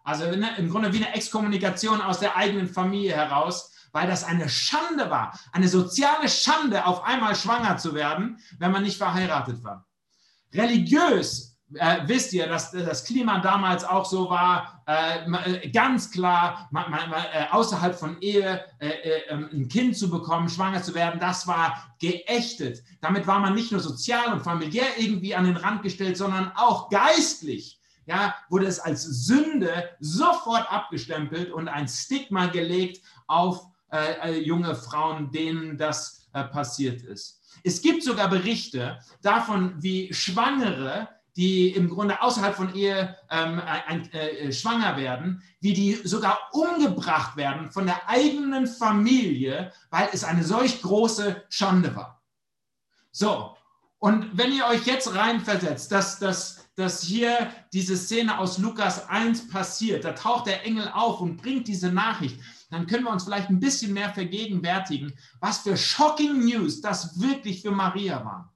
Also 0.03 0.25
im 0.25 0.71
Grunde 0.71 0.93
wie 0.93 1.05
eine 1.05 1.15
Exkommunikation 1.15 2.01
aus 2.01 2.21
der 2.21 2.37
eigenen 2.37 2.69
Familie 2.69 3.15
heraus, 3.15 3.73
weil 3.97 4.07
das 4.07 4.25
eine 4.25 4.51
Schande 4.51 5.09
war, 5.09 5.33
eine 5.53 5.69
soziale 5.69 6.29
Schande, 6.29 6.85
auf 6.85 7.03
einmal 7.03 7.35
schwanger 7.35 7.79
zu 7.79 7.95
werden, 7.95 8.39
wenn 8.59 8.71
man 8.71 8.83
nicht 8.83 8.99
verheiratet 8.99 9.65
war. 9.65 9.87
Religiös 10.53 11.57
äh, 11.73 12.01
wisst 12.05 12.35
ihr, 12.35 12.47
dass 12.47 12.73
das 12.73 13.07
Klima 13.07 13.39
damals 13.39 13.85
auch 13.85 14.05
so 14.05 14.29
war, 14.29 14.85
äh, 14.87 15.25
äh 15.25 15.71
ganz 15.71 16.11
klar, 16.11 16.69
man, 16.73 16.91
man, 16.91 17.11
äh, 17.11 17.47
außerhalb 17.51 17.99
von 17.99 18.21
Ehe 18.21 18.67
äh, 18.81 18.87
äh, 18.87 19.23
ähm, 19.31 19.49
ein 19.51 19.69
Kind 19.69 19.97
zu 19.97 20.11
bekommen, 20.11 20.51
schwanger 20.51 20.83
zu 20.83 20.95
werden, 20.95 21.19
das 21.19 21.47
war 21.47 21.97
geächtet. 21.99 22.85
Damit 23.01 23.27
war 23.27 23.39
man 23.39 23.55
nicht 23.55 23.73
nur 23.73 23.81
sozial 23.81 24.31
und 24.31 24.43
familiär 24.43 24.99
irgendwie 24.99 25.35
an 25.35 25.47
den 25.47 25.57
Rand 25.57 25.83
gestellt, 25.83 26.19
sondern 26.19 26.53
auch 26.55 26.91
geistlich. 26.91 27.81
Ja, 28.05 28.35
wurde 28.51 28.67
es 28.67 28.79
als 28.79 29.03
Sünde 29.03 29.89
sofort 30.01 30.71
abgestempelt 30.71 31.51
und 31.51 31.67
ein 31.67 31.89
Stigma 31.89 32.45
gelegt 32.47 33.03
auf 33.27 33.67
junge 34.43 34.75
Frauen, 34.75 35.31
denen 35.31 35.79
das 35.79 36.29
passiert 36.53 37.03
ist. 37.03 37.41
Es 37.65 37.81
gibt 37.81 38.03
sogar 38.03 38.29
Berichte 38.29 38.99
davon, 39.23 39.75
wie 39.83 40.13
Schwangere 40.13 41.09
die 41.37 41.69
im 41.69 41.91
Grunde 41.91 42.23
außerhalb 42.23 42.57
von 42.57 42.75
Ehe 42.75 43.15
ähm, 43.31 43.61
ein, 43.61 44.11
äh, 44.13 44.51
schwanger 44.53 44.97
werden, 44.97 45.43
wie 45.61 45.75
die 45.75 45.95
sogar 45.95 46.39
umgebracht 46.53 47.37
werden 47.37 47.71
von 47.71 47.85
der 47.85 48.09
eigenen 48.09 48.67
Familie, 48.67 49.71
weil 49.91 50.09
es 50.13 50.25
eine 50.25 50.45
solch 50.45 50.81
große 50.81 51.45
Schande 51.51 51.95
war. 51.95 52.23
So, 53.13 53.55
und 53.99 54.37
wenn 54.37 54.53
ihr 54.53 54.67
euch 54.67 54.87
jetzt 54.87 55.15
reinversetzt, 55.15 55.93
dass, 55.93 56.19
dass, 56.19 56.69
dass 56.75 57.03
hier 57.03 57.53
diese 57.73 57.97
Szene 57.97 58.39
aus 58.39 58.57
Lukas 58.57 59.09
1 59.09 59.49
passiert, 59.49 60.05
da 60.05 60.13
taucht 60.13 60.47
der 60.47 60.65
Engel 60.65 60.91
auf 60.93 61.21
und 61.21 61.37
bringt 61.37 61.69
diese 61.69 61.93
Nachricht, 61.93 62.41
dann 62.71 62.87
können 62.87 63.05
wir 63.05 63.13
uns 63.13 63.25
vielleicht 63.25 63.49
ein 63.51 63.61
bisschen 63.61 63.93
mehr 63.93 64.11
vergegenwärtigen, 64.11 65.13
was 65.41 65.59
für 65.59 65.77
shocking 65.77 66.45
News 66.45 66.81
das 66.81 67.21
wirklich 67.21 67.63
für 67.63 67.71
Maria 67.71 68.25
war. 68.25 68.53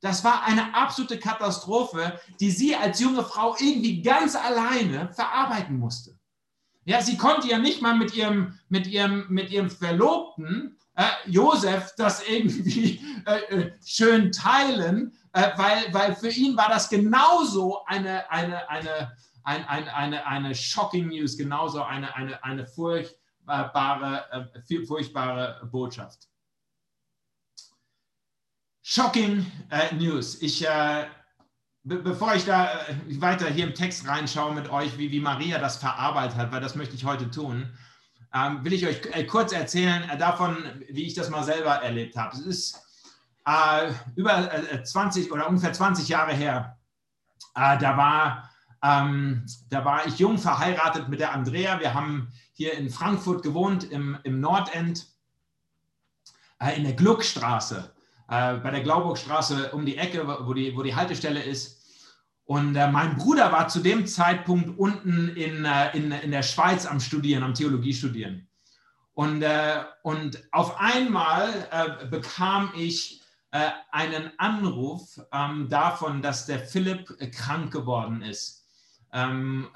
Das 0.00 0.22
war 0.22 0.44
eine 0.44 0.74
absolute 0.74 1.18
Katastrophe, 1.18 2.20
die 2.40 2.50
sie 2.50 2.76
als 2.76 3.00
junge 3.00 3.24
Frau 3.24 3.56
irgendwie 3.58 4.02
ganz 4.02 4.36
alleine 4.36 5.10
verarbeiten 5.14 5.78
musste. 5.78 6.18
Ja, 6.84 7.00
sie 7.00 7.16
konnte 7.16 7.48
ja 7.48 7.58
nicht 7.58 7.80
mal 7.80 7.96
mit 7.96 8.14
ihrem, 8.14 8.58
mit 8.68 8.86
ihrem, 8.86 9.26
mit 9.30 9.50
ihrem 9.50 9.70
Verlobten 9.70 10.76
äh, 10.96 11.04
Josef 11.26 11.94
das 11.96 12.22
irgendwie 12.28 13.00
äh, 13.26 13.54
äh, 13.54 13.72
schön 13.84 14.30
teilen, 14.30 15.16
äh, 15.32 15.50
weil, 15.56 15.92
weil 15.92 16.14
für 16.14 16.28
ihn 16.28 16.56
war 16.56 16.68
das 16.68 16.88
genauso 16.88 17.84
eine, 17.86 18.30
eine, 18.30 18.68
eine, 18.68 19.16
eine, 19.42 19.68
eine, 19.68 19.94
eine, 19.94 20.26
eine 20.26 20.54
shocking 20.54 21.08
News, 21.08 21.36
genauso 21.36 21.82
eine, 21.82 22.14
eine, 22.14 22.44
eine 22.44 22.66
furchtbare, 23.44 24.52
äh, 24.70 24.86
furchtbare 24.86 25.68
Botschaft. 25.70 26.28
Shocking 28.82 29.46
äh, 29.70 29.94
News. 29.94 30.42
Ich, 30.42 30.66
äh, 30.66 31.06
be 31.84 31.96
bevor 31.96 32.34
ich 32.34 32.44
da 32.44 32.66
äh, 32.66 33.20
weiter 33.20 33.46
hier 33.46 33.64
im 33.64 33.74
Text 33.74 34.06
reinschaue 34.06 34.54
mit 34.54 34.68
euch, 34.68 34.98
wie, 34.98 35.10
wie 35.10 35.20
Maria 35.20 35.58
das 35.58 35.78
verarbeitet 35.78 36.36
hat, 36.36 36.52
weil 36.52 36.60
das 36.60 36.74
möchte 36.74 36.94
ich 36.94 37.04
heute 37.04 37.30
tun, 37.30 37.76
ähm, 38.34 38.62
will 38.64 38.74
ich 38.74 38.86
euch 38.86 39.00
äh, 39.12 39.24
kurz 39.24 39.52
erzählen 39.52 40.08
äh, 40.10 40.18
davon, 40.18 40.56
wie 40.90 41.06
ich 41.06 41.14
das 41.14 41.30
mal 41.30 41.44
selber 41.44 41.76
erlebt 41.76 42.16
habe. 42.16 42.36
Es 42.36 42.40
ist 42.40 42.80
über 44.16 44.50
20 44.84 45.30
oder 45.30 45.46
ungefähr 45.50 45.74
20 45.74 46.08
Jahre 46.08 46.32
her. 46.32 46.78
da, 47.54 47.94
war, 47.94 48.50
ähm, 48.84 49.46
da 49.70 49.84
war 49.84 50.06
ich 50.06 50.18
jung 50.18 50.38
verheiratet 50.38 51.08
mit 51.08 51.20
der 51.20 51.32
Andrea. 51.32 51.80
Wir 51.80 51.94
haben 51.94 52.28
hier 52.52 52.74
in 52.74 52.90
Frankfurt 52.90 53.42
gewohnt, 53.42 53.84
im, 53.90 54.18
im 54.24 54.40
Nordend, 54.40 55.06
in 56.76 56.84
der 56.84 56.92
Gluckstraße 56.92 57.94
äh, 58.28 58.54
bei 58.54 58.70
der 58.70 58.82
Glauburgstraße 58.82 59.72
um 59.72 59.84
die 59.84 59.96
Ecke, 59.96 60.26
wo 60.26 60.54
die, 60.54 60.76
wo 60.76 60.82
die 60.82 60.94
Haltestelle 60.94 61.42
ist. 61.42 61.82
Und 62.46 62.76
äh, 62.76 62.90
mein 62.90 63.16
Bruder 63.16 63.52
war 63.52 63.68
zu 63.68 63.80
dem 63.80 64.06
Zeitpunkt 64.06 64.78
unten 64.78 65.30
in, 65.30 65.64
äh, 65.64 65.96
in, 65.96 66.12
in 66.12 66.30
der 66.30 66.42
Schweiz 66.42 66.86
am 66.86 67.00
Studieren, 67.00 67.42
am 67.42 67.54
Theologie 67.54 67.94
studieren. 67.94 68.46
Und, 69.14 69.42
äh, 69.42 69.84
und 70.02 70.42
auf 70.52 70.78
einmal 70.78 71.68
äh, 71.70 72.06
bekam 72.06 72.70
ich 72.76 73.22
äh, 73.52 73.70
einen 73.92 74.30
Anruf 74.38 75.20
ähm, 75.32 75.68
davon, 75.70 76.20
dass 76.20 76.46
der 76.46 76.58
Philipp 76.58 77.16
krank 77.32 77.72
geworden 77.72 78.22
ist. 78.22 78.63
Ähm, 79.16 79.68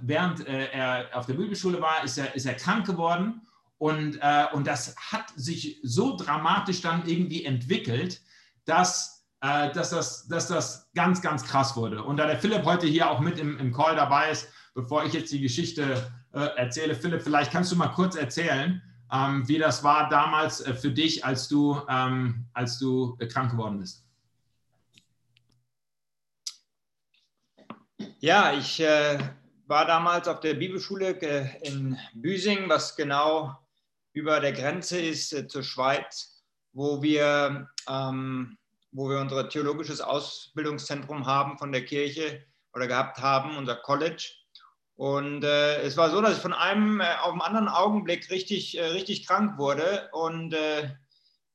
während 0.00 0.46
er 0.46 1.10
auf 1.12 1.26
der 1.26 1.34
Bibelschule 1.34 1.82
war, 1.82 2.02
ist 2.02 2.16
er, 2.16 2.34
ist 2.34 2.46
er 2.46 2.54
krank 2.54 2.86
geworden 2.86 3.42
und, 3.80 4.18
äh, 4.20 4.44
und 4.52 4.66
das 4.66 4.94
hat 5.10 5.32
sich 5.36 5.80
so 5.82 6.14
dramatisch 6.14 6.82
dann 6.82 7.06
irgendwie 7.06 7.46
entwickelt, 7.46 8.20
dass, 8.66 9.26
äh, 9.40 9.72
dass, 9.72 9.88
das, 9.88 10.28
dass 10.28 10.48
das 10.48 10.90
ganz, 10.94 11.22
ganz 11.22 11.44
krass 11.44 11.74
wurde. 11.76 12.02
Und 12.02 12.18
da 12.18 12.26
der 12.26 12.36
Philipp 12.36 12.64
heute 12.66 12.86
hier 12.86 13.10
auch 13.10 13.20
mit 13.20 13.38
im, 13.38 13.58
im 13.58 13.72
Call 13.72 13.96
dabei 13.96 14.32
ist, 14.32 14.48
bevor 14.74 15.06
ich 15.06 15.14
jetzt 15.14 15.32
die 15.32 15.40
Geschichte 15.40 16.12
äh, 16.34 16.40
erzähle, 16.56 16.94
Philipp, 16.94 17.22
vielleicht 17.22 17.52
kannst 17.52 17.72
du 17.72 17.76
mal 17.76 17.88
kurz 17.88 18.16
erzählen, 18.16 18.82
ähm, 19.10 19.48
wie 19.48 19.56
das 19.56 19.82
war 19.82 20.10
damals 20.10 20.60
äh, 20.60 20.74
für 20.74 20.90
dich, 20.90 21.24
als 21.24 21.48
du, 21.48 21.80
ähm, 21.88 22.44
als 22.52 22.78
du 22.78 23.16
äh, 23.18 23.26
krank 23.28 23.52
geworden 23.52 23.78
bist. 23.78 24.04
Ja, 28.20 28.52
ich 28.54 28.80
äh, 28.80 29.18
war 29.66 29.84
damals 29.84 30.26
auf 30.26 30.40
der 30.40 30.54
Bibelschule 30.54 31.10
in 31.62 31.98
Büsing, 32.14 32.68
was 32.68 32.96
genau 32.96 33.58
über 34.12 34.40
der 34.40 34.52
Grenze 34.52 35.00
ist 35.00 35.32
äh, 35.32 35.46
zur 35.46 35.62
Schweiz, 35.62 36.42
wo 36.72 37.02
wir, 37.02 37.68
ähm, 37.88 38.56
wo 38.90 39.08
wir 39.10 39.20
unser 39.20 39.48
theologisches 39.48 40.00
Ausbildungszentrum 40.00 41.26
haben 41.26 41.58
von 41.58 41.72
der 41.72 41.84
Kirche 41.84 42.44
oder 42.72 42.86
gehabt 42.86 43.18
haben, 43.18 43.56
unser 43.56 43.76
College. 43.76 44.30
Und 44.96 45.44
äh, 45.44 45.82
es 45.82 45.96
war 45.96 46.10
so, 46.10 46.20
dass 46.20 46.36
ich 46.36 46.42
von 46.42 46.52
einem 46.52 47.00
äh, 47.00 47.16
auf 47.22 47.32
den 47.32 47.42
anderen 47.42 47.68
Augenblick 47.68 48.30
richtig, 48.30 48.78
äh, 48.78 48.84
richtig 48.86 49.26
krank 49.26 49.58
wurde 49.58 50.08
und, 50.12 50.54
äh, 50.54 50.90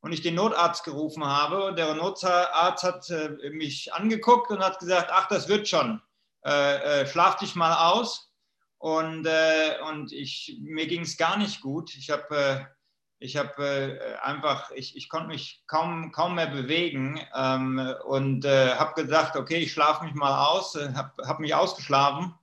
und 0.02 0.12
ich 0.12 0.22
den 0.22 0.36
Notarzt 0.36 0.84
gerufen 0.84 1.24
habe. 1.24 1.66
Und 1.66 1.78
der 1.78 1.94
Notarzt 1.96 2.84
hat 2.84 3.10
äh, 3.10 3.50
mich 3.50 3.94
angeguckt 3.94 4.52
und 4.52 4.60
hat 4.60 4.80
gesagt, 4.80 5.10
ach, 5.12 5.28
das 5.28 5.48
wird 5.48 5.68
schon, 5.68 6.02
schlaf 6.46 7.38
dich 7.38 7.56
mal 7.56 7.92
aus. 7.92 8.32
Und, 8.78 9.26
äh, 9.26 9.78
und 9.90 10.12
ich, 10.12 10.60
mir 10.62 10.86
ging 10.86 11.02
es 11.02 11.18
gar 11.18 11.38
nicht 11.38 11.62
gut. 11.62 11.96
Ich 11.96 12.12
habe 12.12 12.36
äh, 12.36 12.66
ich 13.20 13.38
hab, 13.38 13.58
äh, 13.60 13.98
einfach, 14.22 14.72
ich, 14.72 14.96
ich 14.96 15.10
konnte 15.10 15.28
mich 15.28 15.64
kaum, 15.68 16.12
kaum 16.12 16.36
mehr 16.36 16.48
bewegen 16.48 17.20
ähm, 17.36 17.94
und 18.06 18.46
äh, 18.46 18.76
habe 18.76 19.02
gesagt, 19.02 19.36
okay, 19.36 19.58
ich 19.58 19.72
schlafe 19.72 20.04
mich 20.04 20.14
mal 20.14 20.46
aus, 20.48 20.76
äh, 20.76 20.94
habe 20.94 21.12
hab 21.26 21.40
mich 21.40 21.56
ausgeschlafen. 21.56 22.34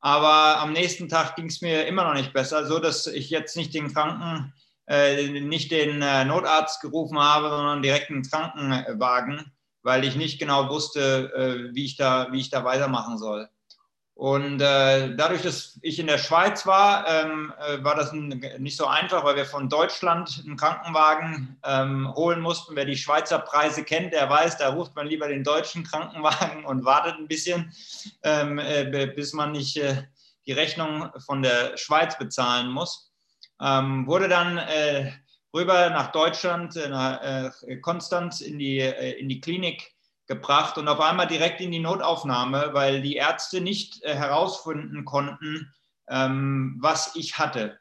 Aber 0.00 0.60
am 0.60 0.72
nächsten 0.72 1.08
Tag 1.08 1.36
ging 1.36 1.46
es 1.46 1.62
mir 1.62 1.86
immer 1.86 2.04
noch 2.04 2.14
nicht 2.14 2.34
besser, 2.34 2.66
so 2.66 2.78
dass 2.78 3.06
ich 3.06 3.30
jetzt 3.30 3.56
nicht 3.56 3.72
den 3.72 3.92
Kranken, 3.92 4.52
äh, 4.86 5.40
nicht 5.40 5.70
den 5.70 6.00
Notarzt 6.00 6.82
gerufen 6.82 7.18
habe, 7.18 7.48
sondern 7.48 7.82
direkt 7.82 8.10
einen 8.10 8.22
Krankenwagen, 8.22 9.50
weil 9.84 10.04
ich 10.04 10.16
nicht 10.16 10.40
genau 10.40 10.68
wusste, 10.68 11.70
wie, 11.72 11.84
ich 11.84 11.96
da, 11.96 12.32
wie 12.32 12.40
ich 12.40 12.50
da 12.50 12.64
weitermachen 12.64 13.18
soll. 13.18 13.48
Und 14.14 14.60
äh, 14.60 15.16
dadurch, 15.16 15.42
dass 15.42 15.78
ich 15.82 15.98
in 15.98 16.06
der 16.06 16.18
Schweiz 16.18 16.66
war, 16.66 17.06
ähm, 17.08 17.52
äh, 17.58 17.82
war 17.82 17.96
das 17.96 18.12
ein, 18.12 18.28
nicht 18.58 18.76
so 18.76 18.86
einfach, 18.86 19.24
weil 19.24 19.34
wir 19.34 19.44
von 19.44 19.68
Deutschland 19.68 20.44
einen 20.46 20.56
Krankenwagen 20.56 21.58
ähm, 21.64 22.14
holen 22.14 22.40
mussten. 22.40 22.76
Wer 22.76 22.84
die 22.84 22.96
Schweizer 22.96 23.40
Preise 23.40 23.82
kennt, 23.82 24.12
der 24.12 24.30
weiß, 24.30 24.58
da 24.58 24.68
ruft 24.72 24.94
man 24.94 25.08
lieber 25.08 25.26
den 25.26 25.42
deutschen 25.42 25.82
Krankenwagen 25.82 26.64
und 26.64 26.84
wartet 26.84 27.16
ein 27.18 27.26
bisschen, 27.26 27.72
ähm, 28.22 28.60
äh, 28.60 29.12
bis 29.16 29.32
man 29.32 29.50
nicht 29.50 29.76
äh, 29.78 30.04
die 30.46 30.52
Rechnung 30.52 31.10
von 31.26 31.42
der 31.42 31.76
Schweiz 31.76 32.16
bezahlen 32.16 32.68
muss. 32.68 33.12
Ähm, 33.60 34.06
wurde 34.06 34.28
dann 34.28 34.58
äh, 34.58 35.10
rüber 35.54 35.90
nach 35.90 36.10
Deutschland, 36.10 36.74
nach 36.74 37.22
äh, 37.62 37.76
Konstanz 37.76 38.40
in 38.40 38.58
die, 38.58 38.80
in 38.80 39.28
die 39.28 39.40
Klinik 39.40 39.94
gebracht 40.26 40.78
und 40.78 40.88
auf 40.88 41.00
einmal 41.00 41.26
direkt 41.26 41.60
in 41.60 41.70
die 41.70 41.80
Notaufnahme, 41.80 42.70
weil 42.72 43.02
die 43.02 43.16
Ärzte 43.16 43.60
nicht 43.60 44.02
äh, 44.02 44.14
herausfinden 44.14 45.04
konnten, 45.04 45.72
ähm, 46.08 46.76
was 46.80 47.14
ich 47.14 47.38
hatte. 47.38 47.78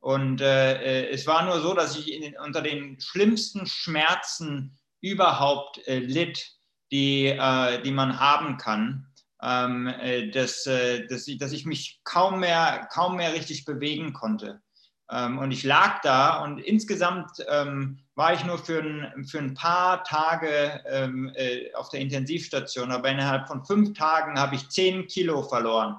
Und 0.00 0.40
äh, 0.40 1.06
äh, 1.06 1.10
es 1.10 1.26
war 1.26 1.44
nur 1.44 1.60
so, 1.60 1.72
dass 1.72 1.96
ich 1.96 2.12
in, 2.12 2.36
unter 2.38 2.62
den 2.62 3.00
schlimmsten 3.00 3.66
Schmerzen 3.66 4.76
überhaupt 5.00 5.86
äh, 5.86 6.00
litt, 6.00 6.52
die, 6.90 7.26
äh, 7.26 7.80
die 7.82 7.92
man 7.92 8.20
haben 8.20 8.58
kann. 8.58 9.06
ähm, 9.42 9.86
äh, 9.86 10.30
dass, 10.30 10.66
äh, 10.66 11.06
dass, 11.06 11.28
ich, 11.28 11.38
dass 11.38 11.52
ich 11.52 11.66
mich 11.66 12.00
kaum 12.04 12.40
mehr, 12.40 12.88
kaum 12.92 13.16
mehr 13.16 13.34
richtig 13.34 13.64
bewegen 13.64 14.12
konnte. 14.12 14.62
Ähm, 15.10 15.38
und 15.38 15.50
ich 15.50 15.64
lag 15.64 16.00
da 16.00 16.42
und 16.42 16.58
insgesamt 16.58 17.30
ähm, 17.48 17.98
war 18.14 18.32
ich 18.32 18.44
nur 18.44 18.58
für 18.58 18.80
ein, 18.80 19.24
für 19.26 19.38
ein 19.38 19.54
paar 19.54 20.02
Tage 20.04 20.82
ähm, 20.86 21.30
äh, 21.34 21.74
auf 21.74 21.90
der 21.90 22.00
Intensivstation, 22.00 22.90
aber 22.90 23.10
innerhalb 23.10 23.46
von 23.46 23.64
fünf 23.64 23.92
Tagen 23.96 24.38
habe 24.38 24.54
ich 24.54 24.68
zehn 24.70 25.06
Kilo 25.06 25.42
verloren 25.42 25.96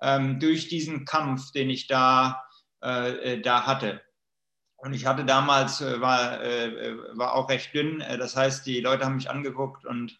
ähm, 0.00 0.38
durch 0.38 0.68
diesen 0.68 1.04
Kampf, 1.04 1.50
den 1.52 1.70
ich 1.70 1.88
da, 1.88 2.44
äh, 2.82 3.34
äh 3.34 3.40
da 3.40 3.66
hatte. 3.66 4.00
Und 4.76 4.92
ich 4.92 5.06
hatte 5.06 5.24
damals, 5.24 5.80
äh, 5.80 6.00
war, 6.00 6.40
äh, 6.40 6.96
war 7.14 7.34
auch 7.34 7.48
recht 7.48 7.74
dünn, 7.74 8.04
das 8.18 8.36
heißt, 8.36 8.64
die 8.66 8.80
Leute 8.80 9.04
haben 9.04 9.16
mich 9.16 9.30
angeguckt 9.30 9.84
und 9.86 10.16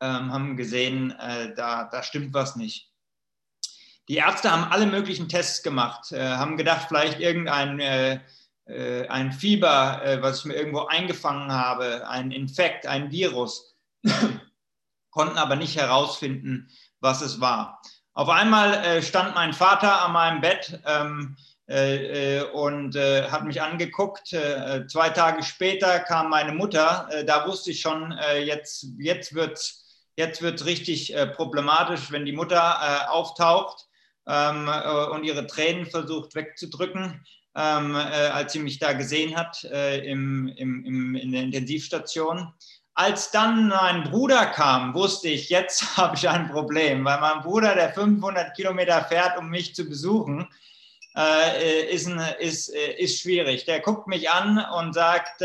ähm, 0.00 0.32
haben 0.32 0.56
gesehen, 0.56 1.14
da, 1.56 1.84
da 1.84 2.02
stimmt 2.02 2.34
was 2.34 2.56
nicht. 2.56 2.93
Die 4.08 4.16
Ärzte 4.16 4.50
haben 4.50 4.64
alle 4.64 4.86
möglichen 4.86 5.28
Tests 5.28 5.62
gemacht, 5.62 6.12
äh, 6.12 6.20
haben 6.20 6.56
gedacht, 6.56 6.86
vielleicht 6.88 7.20
irgendein 7.20 7.80
äh, 7.80 8.20
äh, 8.66 9.06
ein 9.08 9.32
Fieber, 9.32 10.02
äh, 10.04 10.22
was 10.22 10.38
ich 10.38 10.44
mir 10.46 10.54
irgendwo 10.54 10.86
eingefangen 10.86 11.52
habe, 11.52 12.08
ein 12.08 12.30
Infekt, 12.30 12.86
ein 12.86 13.10
Virus, 13.10 13.74
konnten 15.10 15.36
aber 15.36 15.56
nicht 15.56 15.76
herausfinden, 15.76 16.68
was 17.00 17.20
es 17.20 17.40
war. 17.40 17.82
Auf 18.14 18.28
einmal 18.28 18.74
äh, 18.74 19.02
stand 19.02 19.34
mein 19.34 19.52
Vater 19.52 20.02
an 20.02 20.12
meinem 20.12 20.40
Bett 20.40 20.80
ähm, 20.86 21.36
äh, 21.66 22.42
und 22.42 22.94
hat 22.94 23.44
mich 23.44 23.62
angeguckt. 23.62 24.28
zwei 24.28 25.08
Tage 25.08 25.42
später 25.42 25.98
kam 26.00 26.28
meine 26.28 26.52
Mutter. 26.52 27.08
da 27.26 27.46
wusste 27.46 27.70
ich 27.70 27.80
schon, 27.80 28.14
jetzt, 28.44 28.86
jetzt 28.98 29.34
wird 29.34 29.54
es 29.54 29.82
jetzt 30.16 30.42
wird's 30.42 30.66
richtig 30.66 31.14
problematisch, 31.36 32.12
wenn 32.12 32.26
die 32.26 32.32
Mutter 32.32 33.10
auftaucht 33.10 33.86
ähm, 34.26 34.68
äh, 34.68 35.06
und 35.06 35.24
ihre 35.24 35.46
Tränen 35.46 35.86
versucht 35.86 36.34
wegzudrücken, 36.34 37.24
ähm, 37.56 37.94
äh, 37.94 37.98
als 37.98 38.52
sie 38.52 38.58
mich 38.58 38.78
da 38.78 38.92
gesehen 38.92 39.36
hat 39.36 39.64
äh, 39.64 39.98
im, 40.06 40.48
im, 40.56 40.84
im, 40.84 41.14
in 41.14 41.32
der 41.32 41.42
Intensivstation. 41.42 42.52
Als 42.94 43.30
dann 43.32 43.68
mein 43.68 44.04
Bruder 44.04 44.46
kam, 44.46 44.94
wusste 44.94 45.28
ich, 45.28 45.48
jetzt 45.48 45.96
habe 45.96 46.16
ich 46.16 46.28
ein 46.28 46.50
Problem, 46.50 47.04
weil 47.04 47.20
mein 47.20 47.42
Bruder, 47.42 47.74
der 47.74 47.92
500 47.92 48.54
Kilometer 48.54 49.04
fährt, 49.04 49.38
um 49.38 49.50
mich 49.50 49.74
zu 49.74 49.84
besuchen, 49.88 50.48
äh, 51.16 51.92
ist, 51.92 52.08
ist, 52.40 52.74
äh, 52.74 52.94
ist 52.94 53.20
schwierig. 53.20 53.66
Der 53.66 53.80
guckt 53.80 54.08
mich 54.08 54.30
an 54.30 54.58
und 54.58 54.94
sagt, 54.94 55.42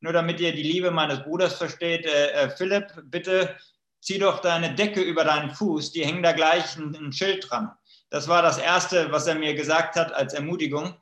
nur 0.00 0.12
damit 0.12 0.40
ihr 0.40 0.52
die 0.52 0.62
Liebe 0.62 0.90
meines 0.90 1.22
Bruders 1.22 1.54
versteht, 1.54 2.08
Philipp, 2.56 2.86
bitte 3.04 3.54
zieh 4.00 4.18
doch 4.18 4.40
deine 4.40 4.74
Decke 4.74 5.02
über 5.02 5.24
deinen 5.24 5.50
Fuß, 5.50 5.92
die 5.92 6.04
hängen 6.04 6.22
da 6.22 6.32
gleich 6.32 6.76
ein, 6.76 6.96
ein 6.96 7.12
Schild 7.12 7.50
dran. 7.50 7.70
Das 8.10 8.26
war 8.26 8.42
das 8.42 8.58
Erste, 8.58 9.12
was 9.12 9.26
er 9.28 9.36
mir 9.36 9.54
gesagt 9.54 9.94
hat 9.94 10.12
als 10.12 10.34
Ermutigung. 10.34 10.94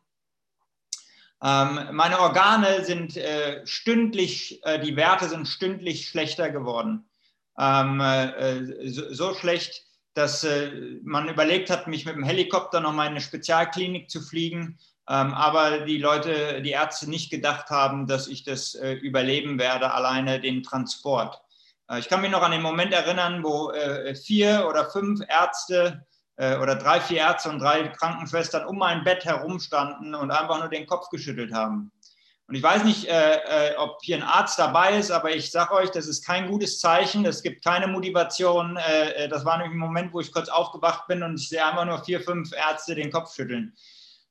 Ähm, 1.42 1.88
meine 1.92 2.20
Organe 2.20 2.84
sind 2.84 3.16
äh, 3.16 3.66
stündlich, 3.66 4.60
äh, 4.64 4.78
die 4.78 4.96
Werte 4.96 5.28
sind 5.28 5.48
stündlich 5.48 6.08
schlechter 6.08 6.50
geworden. 6.50 7.08
Ähm, 7.58 8.00
äh, 8.00 8.88
so, 8.90 9.12
so, 9.12 9.34
schlecht, 9.34 9.84
dass 10.14 10.44
äh, 10.44 10.70
man 11.02 11.28
überlegt 11.28 11.70
hat, 11.70 11.86
mich 11.86 12.04
mit 12.04 12.16
dem 12.16 12.24
Helikopter 12.24 12.80
nochmal 12.80 13.06
in 13.06 13.12
eine 13.12 13.20
Spezialklinik 13.20 14.10
zu 14.10 14.20
fliegen. 14.20 14.78
Ähm, 15.08 15.32
aber 15.32 15.80
die 15.80 15.98
Leute, 15.98 16.60
die 16.60 16.70
Ärzte 16.70 17.08
nicht 17.08 17.30
gedacht 17.30 17.70
haben, 17.70 18.06
dass 18.06 18.26
ich 18.26 18.42
das 18.42 18.74
äh, 18.74 18.94
überleben 18.94 19.58
werde, 19.58 19.92
alleine 19.92 20.40
den 20.40 20.62
Transport. 20.62 21.40
Äh, 21.88 22.00
ich 22.00 22.08
kann 22.08 22.20
mich 22.20 22.32
noch 22.32 22.42
an 22.42 22.52
den 22.52 22.62
Moment 22.62 22.92
erinnern, 22.92 23.42
wo 23.44 23.72
vier 24.26 24.66
oder 24.68 24.90
fünf 24.90 25.20
Ärzte 25.28 26.04
oder 26.38 26.76
drei, 26.76 27.00
vier 27.00 27.18
Ärzte 27.18 27.50
und 27.50 27.58
drei 27.58 27.88
Krankenschwestern 27.88 28.64
um 28.64 28.78
mein 28.78 29.02
Bett 29.02 29.24
herumstanden 29.24 30.14
und 30.14 30.30
einfach 30.30 30.60
nur 30.60 30.68
den 30.68 30.86
Kopf 30.86 31.08
geschüttelt 31.08 31.52
haben. 31.52 31.90
Und 32.48 32.54
ich 32.54 32.62
weiß 32.62 32.84
nicht, 32.84 33.06
äh, 33.06 33.72
äh, 33.72 33.76
ob 33.76 33.98
hier 34.02 34.16
ein 34.16 34.22
Arzt 34.22 34.58
dabei 34.58 34.98
ist, 34.98 35.10
aber 35.10 35.34
ich 35.34 35.50
sage 35.50 35.74
euch, 35.74 35.90
das 35.90 36.06
ist 36.06 36.24
kein 36.24 36.48
gutes 36.48 36.80
Zeichen. 36.80 37.26
Es 37.26 37.42
gibt 37.42 37.62
keine 37.62 37.86
Motivation. 37.86 38.78
Äh, 38.78 39.24
äh, 39.24 39.28
das 39.28 39.44
war 39.44 39.58
nämlich 39.58 39.76
ein 39.76 39.80
Moment, 39.80 40.14
wo 40.14 40.20
ich 40.20 40.32
kurz 40.32 40.48
aufgewacht 40.48 41.06
bin 41.08 41.22
und 41.22 41.38
ich 41.38 41.50
sehe 41.50 41.62
einfach 41.62 41.84
nur 41.84 42.02
vier, 42.02 42.22
fünf 42.22 42.50
Ärzte 42.54 42.94
den 42.94 43.12
Kopf 43.12 43.34
schütteln. 43.34 43.74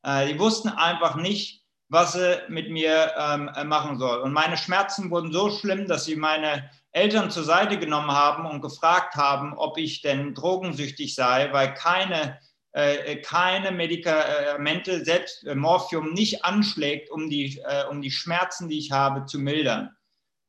Äh, 0.02 0.34
die 0.34 0.40
wussten 0.40 0.70
einfach 0.70 1.16
nicht, 1.16 1.64
was 1.90 2.14
sie 2.14 2.42
mit 2.48 2.72
mir 2.72 3.14
ähm, 3.20 3.52
machen 3.66 4.00
soll. 4.00 4.18
Und 4.22 4.34
meine 4.34 4.58
Schmerzen 4.58 5.12
wurden 5.12 5.32
so 5.32 5.52
schlimm, 5.52 5.88
dass 5.88 6.06
sie 6.06 6.16
meine 6.16 6.72
Eltern 6.98 7.32
zur 7.32 7.44
Seite 7.44 7.78
genommen 7.78 8.12
haben 8.12 8.46
und 8.46 8.62
gefragt 8.62 9.16
haben, 9.16 9.54
ob 9.54 9.78
ich 9.78 10.02
denn 10.02 10.34
drogensüchtig 10.34 11.16
sei, 11.16 11.50
weil 11.54 11.74
keine, 11.74 12.40
äh, 12.72 13.18
keine 13.18 13.72
Medikamente, 13.72 15.06
selbst 15.06 15.46
äh, 15.46 15.56
Morphium, 15.56 16.14
nicht 16.14 16.44
anschlägt, 16.44 17.12
um 17.12 17.30
die, 17.30 17.60
äh, 17.60 17.86
um 17.90 18.02
die 18.02 18.12
Schmerzen, 18.12 18.68
die 18.68 18.80
ich 18.80 18.92
habe, 18.92 19.26
zu 19.26 19.40
mildern. 19.40 19.96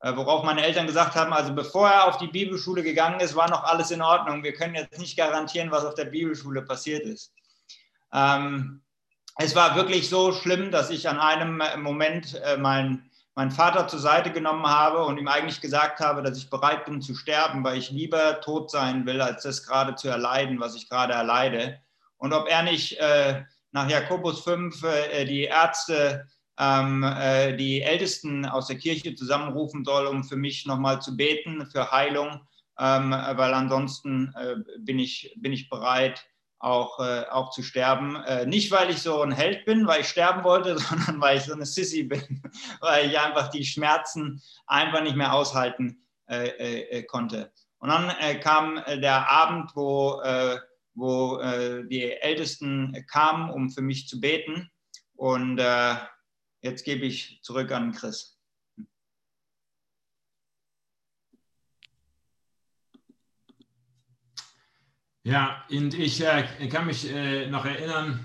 Äh, 0.01 0.17
worauf 0.17 0.45
meine 0.45 0.65
Eltern 0.65 0.87
gesagt 0.87 1.17
haben, 1.17 1.33
also 1.33 1.55
bevor 1.55 1.89
er 1.89 2.07
auf 2.07 2.19
die 2.19 2.29
Bibelschule 2.29 2.83
gegangen 2.83 3.21
ist, 3.21 3.35
war 3.35 3.51
noch 3.51 3.65
alles 3.65 3.91
in 3.91 4.03
Ordnung. 4.03 4.43
Wir 4.43 4.55
können 4.55 4.75
jetzt 4.75 4.99
nicht 4.99 5.17
garantieren, 5.17 5.71
was 5.71 5.85
auf 5.85 5.95
der 5.95 6.07
Bibelschule 6.07 6.63
passiert 6.63 7.05
ist. 7.05 7.33
Ähm, 8.13 8.83
es 9.37 9.55
war 9.55 9.77
wirklich 9.77 10.09
so 10.09 10.33
schlimm, 10.33 10.71
dass 10.71 10.91
ich 10.91 11.09
an 11.09 11.21
einem 11.21 11.63
Moment 11.83 12.35
äh, 12.43 12.57
mein 12.57 13.08
meinen 13.39 13.53
Vater 13.53 13.87
zur 13.87 14.01
Seite 14.01 14.33
genommen 14.33 14.67
habe 14.67 15.05
und 15.05 15.17
ihm 15.17 15.29
eigentlich 15.29 15.61
gesagt 15.61 16.01
habe, 16.01 16.25
dass 16.25 16.37
ich 16.37 16.51
bereit 16.51 16.87
bin 16.87 17.01
zu 17.01 17.15
sterben, 17.15 17.63
weil 17.63 17.79
ich 17.79 17.93
lieber 17.93 18.41
tot 18.41 18.69
sein 18.69 19.07
will, 19.07 19.21
als 19.21 19.45
das 19.45 19.65
gerade 19.65 19.95
zu 19.95 20.09
erleiden, 20.09 20.59
was 20.59 20.75
ich 20.75 20.89
gerade 20.89 21.13
erleide. 21.13 21.79
Und 22.17 22.33
ob 22.33 22.49
er 22.49 22.65
nicht 22.65 22.99
äh, 22.99 23.45
nach 23.71 23.89
Jakobus 23.89 24.43
5 24.43 24.83
äh, 24.83 25.25
die 25.25 25.45
Ärzte, 25.45 26.27
ähm, 26.59 27.05
äh, 27.05 27.57
die 27.57 27.81
Ältesten 27.81 28.45
aus 28.45 28.67
der 28.67 28.77
Kirche 28.77 29.15
zusammenrufen 29.15 29.85
soll, 29.85 30.09
um 30.09 30.25
für 30.25 30.35
mich 30.35 30.67
nochmal 30.67 31.01
zu 31.01 31.17
beten, 31.17 31.65
für 31.71 31.93
Heilung, 31.93 32.41
ähm, 32.77 33.13
weil 33.13 33.55
ansonsten 33.55 34.35
äh, 34.35 34.57
bin, 34.81 34.99
ich, 34.99 35.33
bin 35.37 35.53
ich 35.53 35.69
bereit, 35.69 36.27
auch, 36.59 36.99
äh, 36.99 37.25
auch 37.31 37.51
zu 37.51 37.63
sterben. 37.63 38.17
Äh, 38.25 38.47
nicht, 38.47 38.71
weil 38.71 38.91
ich 38.91 39.01
so 39.03 39.23
ein 39.23 39.33
Held 39.33 39.65
bin, 39.65 39.87
weil 39.87 40.01
ich 40.01 40.09
sterben 40.09 40.45
wollte, 40.45 40.79
sondern 40.79 41.21
weil 41.21 41.39
ich 41.39 41.45
so 41.45 41.53
eine 41.53 41.67
Sissy 41.67 42.05
bin, 42.05 42.43
weil 42.81 43.09
ich 43.09 43.19
einfach 43.19 43.49
die 43.49 43.65
Schmerzen 43.65 44.43
einfach 44.67 45.03
nicht 45.03 45.17
mehr 45.17 45.33
aushalten 45.33 46.05
äh, 46.29 46.49
äh, 46.49 46.81
äh 46.91 47.03
konnte. 47.05 47.53
Und 47.79 47.91
dann 47.91 48.11
äh, 48.21 48.41
kam 48.41 48.83
der 48.87 49.31
Abend, 49.31 49.71
wo, 49.77 50.21
wo 50.95 51.37
die 51.89 52.11
Ältesten 52.11 53.07
kamen, 53.09 53.51
um 53.51 53.71
für 53.71 53.83
mich 53.83 54.09
zu 54.09 54.21
beten. 54.21 54.69
Und 55.15 55.59
jetzt 56.61 56.85
gebe 56.85 57.07
ich 57.07 57.39
zurück 57.43 57.71
an 57.71 57.93
Chris. 57.93 58.38
Ja, 65.29 65.63
und 65.71 65.93
ich 65.93 66.25
äh, 66.25 66.69
kann 66.71 66.87
mich 66.87 67.13
äh, 67.13 67.51
noch 67.51 67.67
erinnern, 67.67 68.19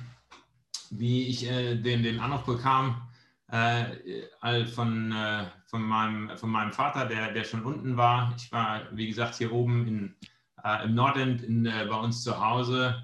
wie 0.89 1.27
ich 1.27 1.45
äh, 1.45 1.75
den, 1.75 2.01
den 2.01 2.17
Anruf 2.21 2.45
bekam 2.45 3.09
äh, 3.49 4.63
von, 4.67 5.11
äh, 5.11 5.43
von, 5.65 5.81
meinem, 5.81 6.37
von 6.37 6.49
meinem 6.49 6.71
Vater, 6.71 7.05
der, 7.05 7.33
der 7.33 7.43
schon 7.43 7.65
unten 7.65 7.97
war. 7.97 8.33
Ich 8.37 8.49
war, 8.53 8.83
wie 8.93 9.09
gesagt, 9.09 9.35
hier 9.35 9.51
oben 9.51 9.85
in, 9.85 10.15
äh, 10.63 10.85
im 10.85 10.95
Nordend 10.95 11.43
in, 11.43 11.63
bei 11.63 11.95
uns 11.95 12.23
zu 12.23 12.39
Hause. 12.39 13.03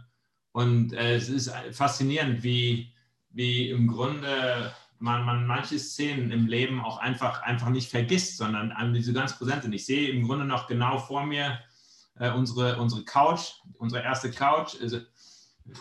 Und 0.54 0.94
es 0.94 1.28
ist 1.28 1.52
faszinierend, 1.74 2.42
wie, 2.42 2.94
wie 3.32 3.70
im 3.70 3.88
Grunde 3.90 4.74
man, 5.00 5.26
man 5.26 5.46
manche 5.46 5.78
Szenen 5.78 6.32
im 6.32 6.48
Leben 6.48 6.80
auch 6.80 7.00
einfach, 7.00 7.42
einfach 7.42 7.68
nicht 7.68 7.92
vergisst, 7.92 8.38
sondern 8.38 8.74
so 9.02 9.12
ganz 9.12 9.38
präsent 9.38 9.64
sind. 9.64 9.74
Ich 9.74 9.86
sehe 9.86 10.10
im 10.12 10.26
Grunde 10.26 10.46
noch 10.46 10.68
genau 10.68 11.00
vor 11.00 11.26
mir, 11.26 11.60
äh, 12.20 12.32
unsere, 12.32 12.78
unsere 12.78 13.04
Couch, 13.04 13.54
unsere 13.78 14.04
erste 14.04 14.32
Couch. 14.32 14.76
Also 14.82 15.00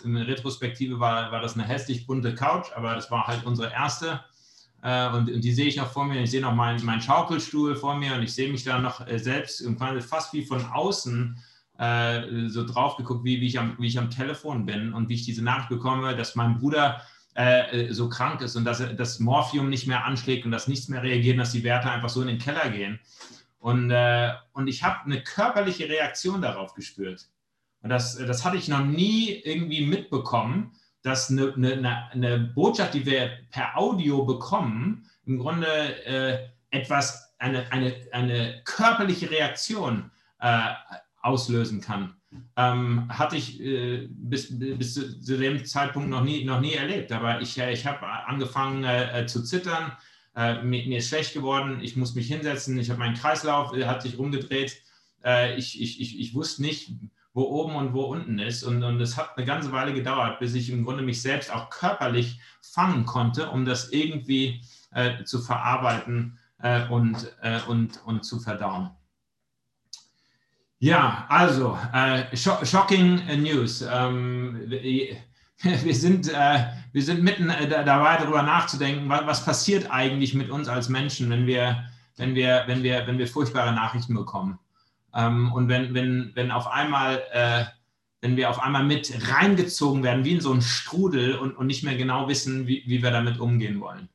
in 0.03 0.15
der 0.15 0.27
Retrospektive 0.27 0.99
war, 0.99 1.31
war 1.31 1.41
das 1.41 1.53
eine 1.53 1.63
hässlich 1.63 2.05
bunte 2.07 2.35
Couch, 2.35 2.67
aber 2.75 2.95
das 2.95 3.11
war 3.11 3.27
halt 3.27 3.45
unsere 3.45 3.71
erste. 3.71 4.23
Äh, 4.81 5.09
und, 5.09 5.29
und, 5.29 5.43
die 5.43 5.51
sehe 5.51 5.67
ich 5.67 5.77
noch 5.77 5.91
vor 5.91 6.05
mir. 6.05 6.21
Ich 6.21 6.31
sehe 6.31 6.41
noch 6.41 6.55
meinen 6.55 6.83
mein 6.85 7.01
Schaukelstuhl 7.01 7.75
vor 7.75 7.95
mir 7.95 8.15
und 8.15 8.23
ich 8.23 8.33
sehe 8.33 8.51
mich 8.51 8.63
da 8.63 8.79
noch 8.79 9.05
äh, 9.05 9.19
selbst 9.19 9.63
fast 10.07 10.33
wie 10.33 10.45
von 10.45 10.65
außen 10.65 11.37
so 12.47 12.65
drauf 12.65 12.97
geguckt, 12.97 13.23
wie, 13.23 13.39
wie, 13.39 13.47
ich 13.47 13.57
am, 13.57 13.77
wie 13.79 13.87
ich 13.87 13.97
am 13.97 14.09
Telefon 14.09 14.65
bin 14.65 14.93
und 14.93 15.07
wie 15.07 15.13
ich 15.13 15.23
diese 15.23 15.41
Nachricht 15.41 15.69
bekomme, 15.69 16.13
dass 16.13 16.35
mein 16.35 16.57
Bruder 16.57 16.99
äh, 17.35 17.93
so 17.93 18.09
krank 18.09 18.41
ist 18.41 18.57
und 18.57 18.65
dass 18.65 18.83
das 18.97 19.19
Morphium 19.19 19.69
nicht 19.69 19.87
mehr 19.87 20.03
anschlägt 20.03 20.45
und 20.45 20.51
dass 20.51 20.67
nichts 20.67 20.89
mehr 20.89 21.03
reagiert 21.03 21.35
und 21.35 21.39
dass 21.39 21.53
die 21.53 21.63
Werte 21.63 21.89
einfach 21.89 22.09
so 22.09 22.21
in 22.21 22.27
den 22.27 22.37
Keller 22.37 22.69
gehen. 22.69 22.99
Und, 23.59 23.91
äh, 23.91 24.31
und 24.53 24.67
ich 24.67 24.83
habe 24.83 25.05
eine 25.05 25.21
körperliche 25.21 25.89
Reaktion 25.89 26.41
darauf 26.41 26.73
gespürt. 26.73 27.29
Und 27.81 27.89
das, 27.89 28.17
das 28.17 28.43
hatte 28.43 28.57
ich 28.57 28.67
noch 28.67 28.83
nie 28.83 29.41
irgendwie 29.43 29.85
mitbekommen, 29.85 30.73
dass 31.01 31.29
eine, 31.29 31.53
eine, 31.53 32.11
eine 32.11 32.39
Botschaft, 32.39 32.93
die 32.93 33.05
wir 33.05 33.31
per 33.51 33.77
Audio 33.77 34.25
bekommen, 34.25 35.09
im 35.25 35.39
Grunde 35.39 35.67
äh, 36.05 36.49
etwas, 36.71 37.33
eine, 37.37 37.71
eine, 37.71 37.95
eine 38.11 38.61
körperliche 38.65 39.31
Reaktion 39.31 40.11
äh, 40.39 40.73
auslösen 41.21 41.81
kann. 41.81 42.15
Ähm, 42.55 43.07
hatte 43.09 43.37
ich 43.37 43.59
äh, 43.61 44.07
bis, 44.09 44.57
bis 44.59 44.93
zu 44.93 45.37
dem 45.37 45.65
Zeitpunkt 45.65 46.09
noch 46.09 46.23
nie, 46.23 46.43
noch 46.43 46.59
nie 46.59 46.73
erlebt. 46.73 47.11
Aber 47.11 47.41
ich, 47.41 47.57
äh, 47.57 47.71
ich 47.71 47.85
habe 47.85 48.05
angefangen 48.05 48.83
äh, 48.83 49.25
zu 49.25 49.43
zittern, 49.43 49.93
äh, 50.35 50.61
mir, 50.61 50.85
mir, 50.87 50.99
ist 50.99 51.09
schlecht 51.09 51.33
geworden, 51.33 51.79
ich 51.81 51.95
muss 51.95 52.15
mich 52.15 52.27
hinsetzen, 52.27 52.77
ich 52.79 52.89
habe 52.89 52.99
meinen 52.99 53.15
Kreislauf, 53.15 53.71
der 53.71 53.87
hat 53.87 54.01
sich 54.01 54.17
umgedreht. 54.17 54.81
Äh, 55.23 55.57
ich, 55.57 55.81
ich, 55.81 55.99
ich, 55.99 56.19
ich 56.19 56.33
wusste 56.33 56.61
nicht, 56.61 56.91
wo 57.33 57.43
oben 57.43 57.75
und 57.75 57.93
wo 57.93 58.03
unten 58.03 58.39
ist. 58.39 58.63
Und, 58.63 58.83
und 58.83 58.99
es 59.01 59.17
hat 59.17 59.37
eine 59.37 59.45
ganze 59.45 59.71
Weile 59.71 59.93
gedauert, 59.93 60.39
bis 60.39 60.53
ich 60.53 60.69
im 60.69 60.85
Grunde 60.85 61.03
mich 61.03 61.21
selbst 61.21 61.53
auch 61.53 61.69
körperlich 61.69 62.39
fangen 62.61 63.05
konnte, 63.05 63.49
um 63.49 63.65
das 63.65 63.91
irgendwie 63.91 64.61
äh, 64.91 65.23
zu 65.23 65.39
verarbeiten 65.39 66.37
und, 66.89 67.33
und, 67.69 68.05
und 68.05 68.25
zu 68.25 68.41
verdauen. 68.41 68.89
Ja, 70.79 71.25
also, 71.29 71.77
äh, 71.93 72.35
shocking 72.35 73.21
News. 73.41 73.81
Ähm, 73.81 74.69
wir, 75.83 75.95
sind, 75.95 76.29
äh, 76.29 76.65
wir 76.93 77.03
sind 77.03 77.21
mitten 77.21 77.49
äh, 77.49 77.67
dabei, 77.67 78.17
darüber 78.17 78.43
nachzudenken, 78.43 79.09
was, 79.09 79.25
was, 79.25 79.45
passiert 79.45 79.91
eigentlich 79.91 80.33
mit 80.33 80.49
uns 80.49 80.69
als 80.69 80.87
Menschen, 80.87 81.29
wenn 81.29 81.47
wir, 81.47 81.83
wenn 82.15 82.33
wir, 82.33 82.63
wenn 82.67 82.81
wir, 82.81 83.05
wenn 83.07 83.17
wir 83.17 83.27
furchtbare 83.27 83.73
Nachrichten 83.73 84.13
bekommen. 84.13 84.57
Ähm, 85.13 85.51
und 85.51 85.67
wenn, 85.67 85.93
wenn, 85.93 86.31
wenn 86.35 86.51
auf 86.51 86.67
einmal, 86.67 87.21
äh, 87.33 87.65
wenn 88.21 88.37
wir 88.37 88.49
auf 88.49 88.61
einmal 88.61 88.83
mit 88.83 89.11
reingezogen 89.31 90.03
werden, 90.03 90.23
wie 90.23 90.33
in 90.33 90.41
so 90.41 90.51
einen 90.51 90.61
Strudel 90.61 91.35
und, 91.35 91.57
und 91.57 91.67
nicht 91.67 91.83
mehr 91.83 91.95
genau 91.95 92.27
wissen, 92.29 92.67
wie, 92.67 92.83
wie 92.85 93.03
wir 93.03 93.11
damit 93.11 93.39
umgehen 93.39 93.81
wollen. 93.81 94.07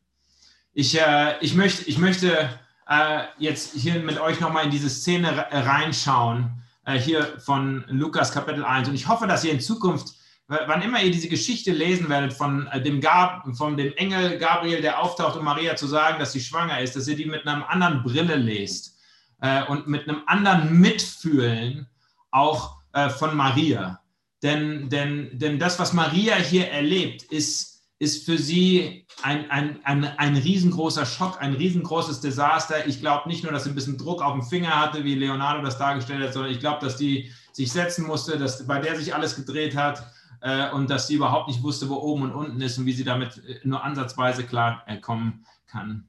Ich, 0.72 0.98
äh, 0.98 1.38
ich 1.40 1.54
möchte, 1.54 1.88
ich 1.88 1.98
möchte 1.98 2.48
äh, 2.88 3.24
jetzt 3.38 3.74
hier 3.74 4.00
mit 4.00 4.18
euch 4.18 4.40
nochmal 4.40 4.64
in 4.64 4.70
diese 4.70 4.88
Szene 4.88 5.46
reinschauen, 5.50 6.62
äh, 6.86 6.98
hier 6.98 7.38
von 7.38 7.84
Lukas 7.88 8.32
Kapitel 8.32 8.64
1. 8.64 8.88
Und 8.88 8.94
ich 8.94 9.08
hoffe, 9.08 9.26
dass 9.26 9.44
ihr 9.44 9.52
in 9.52 9.60
Zukunft, 9.60 10.14
wann 10.46 10.82
immer 10.82 11.02
ihr 11.02 11.10
diese 11.10 11.28
Geschichte 11.28 11.72
lesen 11.72 12.08
werdet 12.08 12.32
von, 12.32 12.66
äh, 12.68 12.82
dem, 12.82 13.00
Gab, 13.00 13.44
von 13.56 13.76
dem 13.76 13.92
Engel 13.94 14.38
Gabriel, 14.38 14.82
der 14.82 15.02
auftaucht, 15.02 15.36
um 15.36 15.44
Maria 15.44 15.76
zu 15.76 15.86
sagen, 15.86 16.18
dass 16.18 16.32
sie 16.32 16.40
schwanger 16.40 16.80
ist, 16.80 16.96
dass 16.96 17.08
ihr 17.08 17.16
die 17.16 17.24
mit 17.24 17.46
einer 17.46 17.68
anderen 17.68 18.02
Brille 18.02 18.36
lest 18.36 18.98
äh, 19.40 19.64
und 19.64 19.86
mit 19.86 20.08
einem 20.08 20.22
anderen 20.26 20.78
Mitfühlen 20.78 21.88
auch 22.30 22.76
äh, 22.92 23.08
von 23.08 23.36
Maria. 23.36 24.00
Denn, 24.42 24.90
denn, 24.90 25.38
denn 25.38 25.58
das, 25.58 25.78
was 25.78 25.94
Maria 25.94 26.34
hier 26.36 26.68
erlebt, 26.68 27.22
ist 27.22 27.74
ist 28.00 28.26
für 28.26 28.36
sie 28.36 29.06
ein, 29.22 29.50
ein, 29.50 29.78
ein, 29.84 30.04
ein 30.04 30.36
riesengroßer 30.36 31.06
Schock, 31.06 31.40
ein 31.40 31.54
riesengroßes 31.54 32.20
Desaster. 32.20 32.86
Ich 32.86 33.00
glaube 33.00 33.28
nicht 33.28 33.44
nur, 33.44 33.52
dass 33.52 33.64
sie 33.64 33.70
ein 33.70 33.74
bisschen 33.74 33.96
Druck 33.96 34.20
auf 34.20 34.32
dem 34.32 34.42
Finger 34.42 34.78
hatte, 34.78 35.04
wie 35.04 35.14
Leonardo 35.14 35.62
das 35.62 35.78
dargestellt 35.78 36.22
hat, 36.22 36.32
sondern 36.34 36.52
ich 36.52 36.60
glaube, 36.60 36.84
dass 36.84 36.96
die 36.96 37.32
sich 37.52 37.72
setzen 37.72 38.04
musste, 38.04 38.36
dass 38.36 38.66
bei 38.66 38.80
der 38.80 38.96
sich 38.96 39.14
alles 39.14 39.36
gedreht 39.36 39.76
hat 39.76 40.04
äh, 40.44 40.70
und 40.70 40.90
dass 40.90 41.06
sie 41.06 41.14
überhaupt 41.14 41.48
nicht 41.48 41.62
wusste, 41.62 41.88
wo 41.88 41.94
oben 41.94 42.22
und 42.22 42.32
unten 42.32 42.60
ist 42.60 42.76
und 42.76 42.84
wie 42.84 42.92
sie 42.92 43.02
damit 43.02 43.38
äh, 43.38 43.60
nur 43.64 43.82
ansatzweise 43.82 44.44
klarkommen 44.44 45.46
äh, 45.46 45.70
kann. 45.70 46.06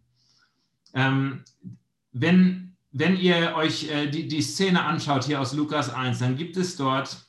Ähm, 0.93 1.43
wenn, 2.11 2.75
wenn 2.91 3.17
ihr 3.17 3.55
euch 3.55 3.89
äh, 3.89 4.07
die, 4.07 4.27
die 4.27 4.41
Szene 4.41 4.83
anschaut 4.83 5.23
hier 5.23 5.39
aus 5.39 5.53
Lukas 5.53 5.89
1, 5.89 6.19
dann 6.19 6.35
gibt 6.35 6.57
es 6.57 6.75
dort 6.75 7.25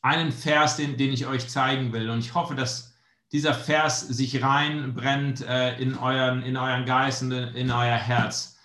einen 0.00 0.30
Vers, 0.30 0.76
den, 0.76 0.96
den 0.96 1.12
ich 1.12 1.26
euch 1.26 1.48
zeigen 1.48 1.92
will. 1.92 2.08
Und 2.08 2.20
ich 2.20 2.34
hoffe, 2.34 2.54
dass 2.54 2.94
dieser 3.32 3.54
Vers 3.54 4.00
sich 4.00 4.42
reinbrennt 4.42 5.40
äh, 5.40 5.76
in, 5.80 5.98
euren, 5.98 6.44
in 6.44 6.56
euren 6.56 6.84
Geist 6.84 7.22
und 7.22 7.32
in 7.32 7.72
euer 7.72 7.96
Herz, 7.96 8.58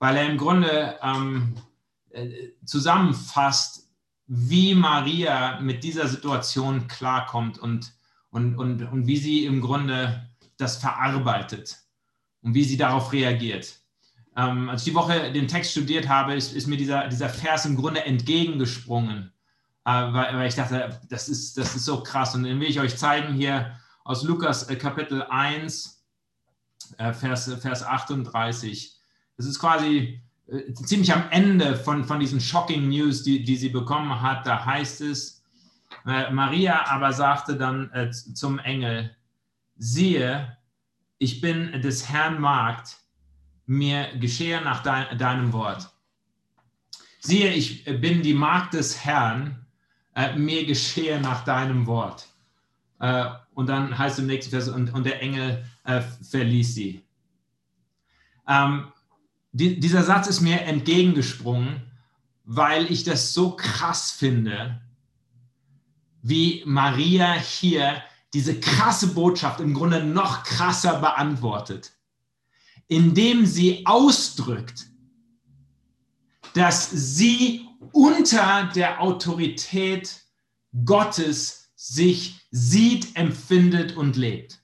weil 0.00 0.16
er 0.16 0.26
im 0.26 0.36
Grunde 0.36 0.98
ähm, 1.00 1.54
äh, 2.10 2.48
zusammenfasst, 2.64 3.85
wie 4.26 4.74
Maria 4.74 5.60
mit 5.60 5.84
dieser 5.84 6.08
Situation 6.08 6.88
klarkommt 6.88 7.58
und, 7.58 7.92
und, 8.30 8.56
und, 8.56 8.82
und 8.82 9.06
wie 9.06 9.16
sie 9.16 9.44
im 9.44 9.60
Grunde 9.60 10.28
das 10.56 10.76
verarbeitet 10.78 11.76
und 12.42 12.54
wie 12.54 12.64
sie 12.64 12.76
darauf 12.76 13.12
reagiert. 13.12 13.78
Ähm, 14.36 14.68
als 14.68 14.82
ich 14.82 14.92
die 14.92 14.94
Woche 14.94 15.32
den 15.32 15.48
Text 15.48 15.70
studiert 15.70 16.08
habe, 16.08 16.34
ist, 16.34 16.52
ist 16.52 16.66
mir 16.66 16.76
dieser, 16.76 17.08
dieser 17.08 17.28
Vers 17.28 17.64
im 17.64 17.76
Grunde 17.76 18.04
entgegengesprungen, 18.04 19.32
äh, 19.84 19.90
weil, 19.90 20.36
weil, 20.36 20.48
ich 20.48 20.54
dachte, 20.54 21.00
das 21.08 21.28
ist, 21.28 21.56
das 21.56 21.74
ist 21.74 21.84
so 21.84 22.02
krass. 22.02 22.34
Und 22.34 22.42
den 22.42 22.60
will 22.60 22.68
ich 22.68 22.80
euch 22.80 22.96
zeigen 22.96 23.34
hier 23.34 23.78
aus 24.04 24.24
Lukas 24.24 24.68
äh, 24.68 24.76
Kapitel 24.76 25.22
1, 25.22 26.04
äh, 26.98 27.12
Vers, 27.12 27.52
Vers 27.60 27.82
38. 27.82 28.96
Das 29.36 29.46
ist 29.46 29.58
quasi 29.58 30.22
ziemlich 30.84 31.12
am 31.12 31.24
Ende 31.30 31.76
von, 31.76 32.04
von 32.04 32.20
diesen 32.20 32.40
shocking 32.40 32.88
News, 32.88 33.22
die, 33.22 33.42
die 33.42 33.56
sie 33.56 33.68
bekommen 33.68 34.20
hat. 34.20 34.46
Da 34.46 34.64
heißt 34.64 35.00
es, 35.00 35.42
Maria 36.04 36.86
aber 36.86 37.12
sagte 37.12 37.56
dann 37.56 37.90
zum 38.12 38.58
Engel, 38.60 39.16
siehe, 39.76 40.56
ich 41.18 41.40
bin 41.40 41.80
des 41.80 42.08
Herrn 42.08 42.40
Magd, 42.40 42.96
mir 43.66 44.16
geschehe 44.18 44.60
nach 44.62 44.82
deinem 44.82 45.52
Wort. 45.52 45.90
Siehe, 47.18 47.52
ich 47.52 47.84
bin 47.84 48.22
die 48.22 48.34
Magd 48.34 48.74
des 48.74 49.04
Herrn, 49.04 49.66
mir 50.36 50.64
geschehe 50.64 51.20
nach 51.20 51.44
deinem 51.44 51.86
Wort. 51.86 52.28
Und 53.54 53.68
dann 53.68 53.98
heißt 53.98 54.14
es 54.14 54.20
im 54.20 54.26
nächsten 54.26 54.50
Vers, 54.50 54.68
und, 54.68 54.92
und 54.92 55.04
der 55.04 55.20
Engel 55.20 55.64
äh, 55.84 56.00
verließ 56.00 56.74
sie. 56.74 57.02
Ähm, 58.46 58.92
die, 59.56 59.80
dieser 59.80 60.04
Satz 60.04 60.26
ist 60.26 60.42
mir 60.42 60.60
entgegengesprungen, 60.62 61.80
weil 62.44 62.92
ich 62.92 63.04
das 63.04 63.32
so 63.32 63.56
krass 63.56 64.10
finde, 64.10 64.82
wie 66.20 66.62
Maria 66.66 67.32
hier 67.32 68.02
diese 68.34 68.60
krasse 68.60 69.08
Botschaft 69.08 69.60
im 69.60 69.72
Grunde 69.72 70.04
noch 70.04 70.42
krasser 70.44 71.00
beantwortet, 71.00 71.92
indem 72.86 73.46
sie 73.46 73.86
ausdrückt, 73.86 74.88
dass 76.52 76.90
sie 76.90 77.66
unter 77.92 78.70
der 78.74 79.00
Autorität 79.00 80.20
Gottes 80.84 81.70
sich 81.76 82.46
sieht, 82.50 83.16
empfindet 83.16 83.96
und 83.96 84.16
lebt. 84.16 84.60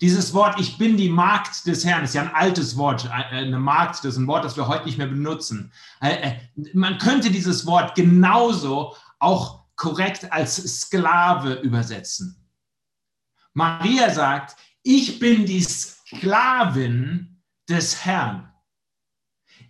Dieses 0.00 0.34
Wort, 0.34 0.58
ich 0.58 0.78
bin 0.78 0.96
die 0.96 1.08
Magd 1.08 1.66
des 1.66 1.84
Herrn, 1.84 2.04
ist 2.04 2.14
ja 2.14 2.22
ein 2.22 2.34
altes 2.34 2.76
Wort. 2.76 3.04
Äh, 3.06 3.36
eine 3.36 3.58
Magd, 3.58 3.96
das 3.96 4.14
ist 4.14 4.16
ein 4.16 4.26
Wort, 4.26 4.44
das 4.44 4.56
wir 4.56 4.68
heute 4.68 4.86
nicht 4.86 4.98
mehr 4.98 5.06
benutzen. 5.06 5.72
Äh, 6.00 6.30
äh, 6.30 6.36
man 6.72 6.98
könnte 6.98 7.30
dieses 7.30 7.66
Wort 7.66 7.94
genauso 7.94 8.96
auch 9.18 9.64
korrekt 9.76 10.30
als 10.32 10.56
Sklave 10.56 11.54
übersetzen. 11.54 12.36
Maria 13.52 14.10
sagt, 14.10 14.56
ich 14.82 15.18
bin 15.18 15.46
die 15.46 15.62
Sklavin 15.62 17.40
des 17.68 18.04
Herrn. 18.04 18.52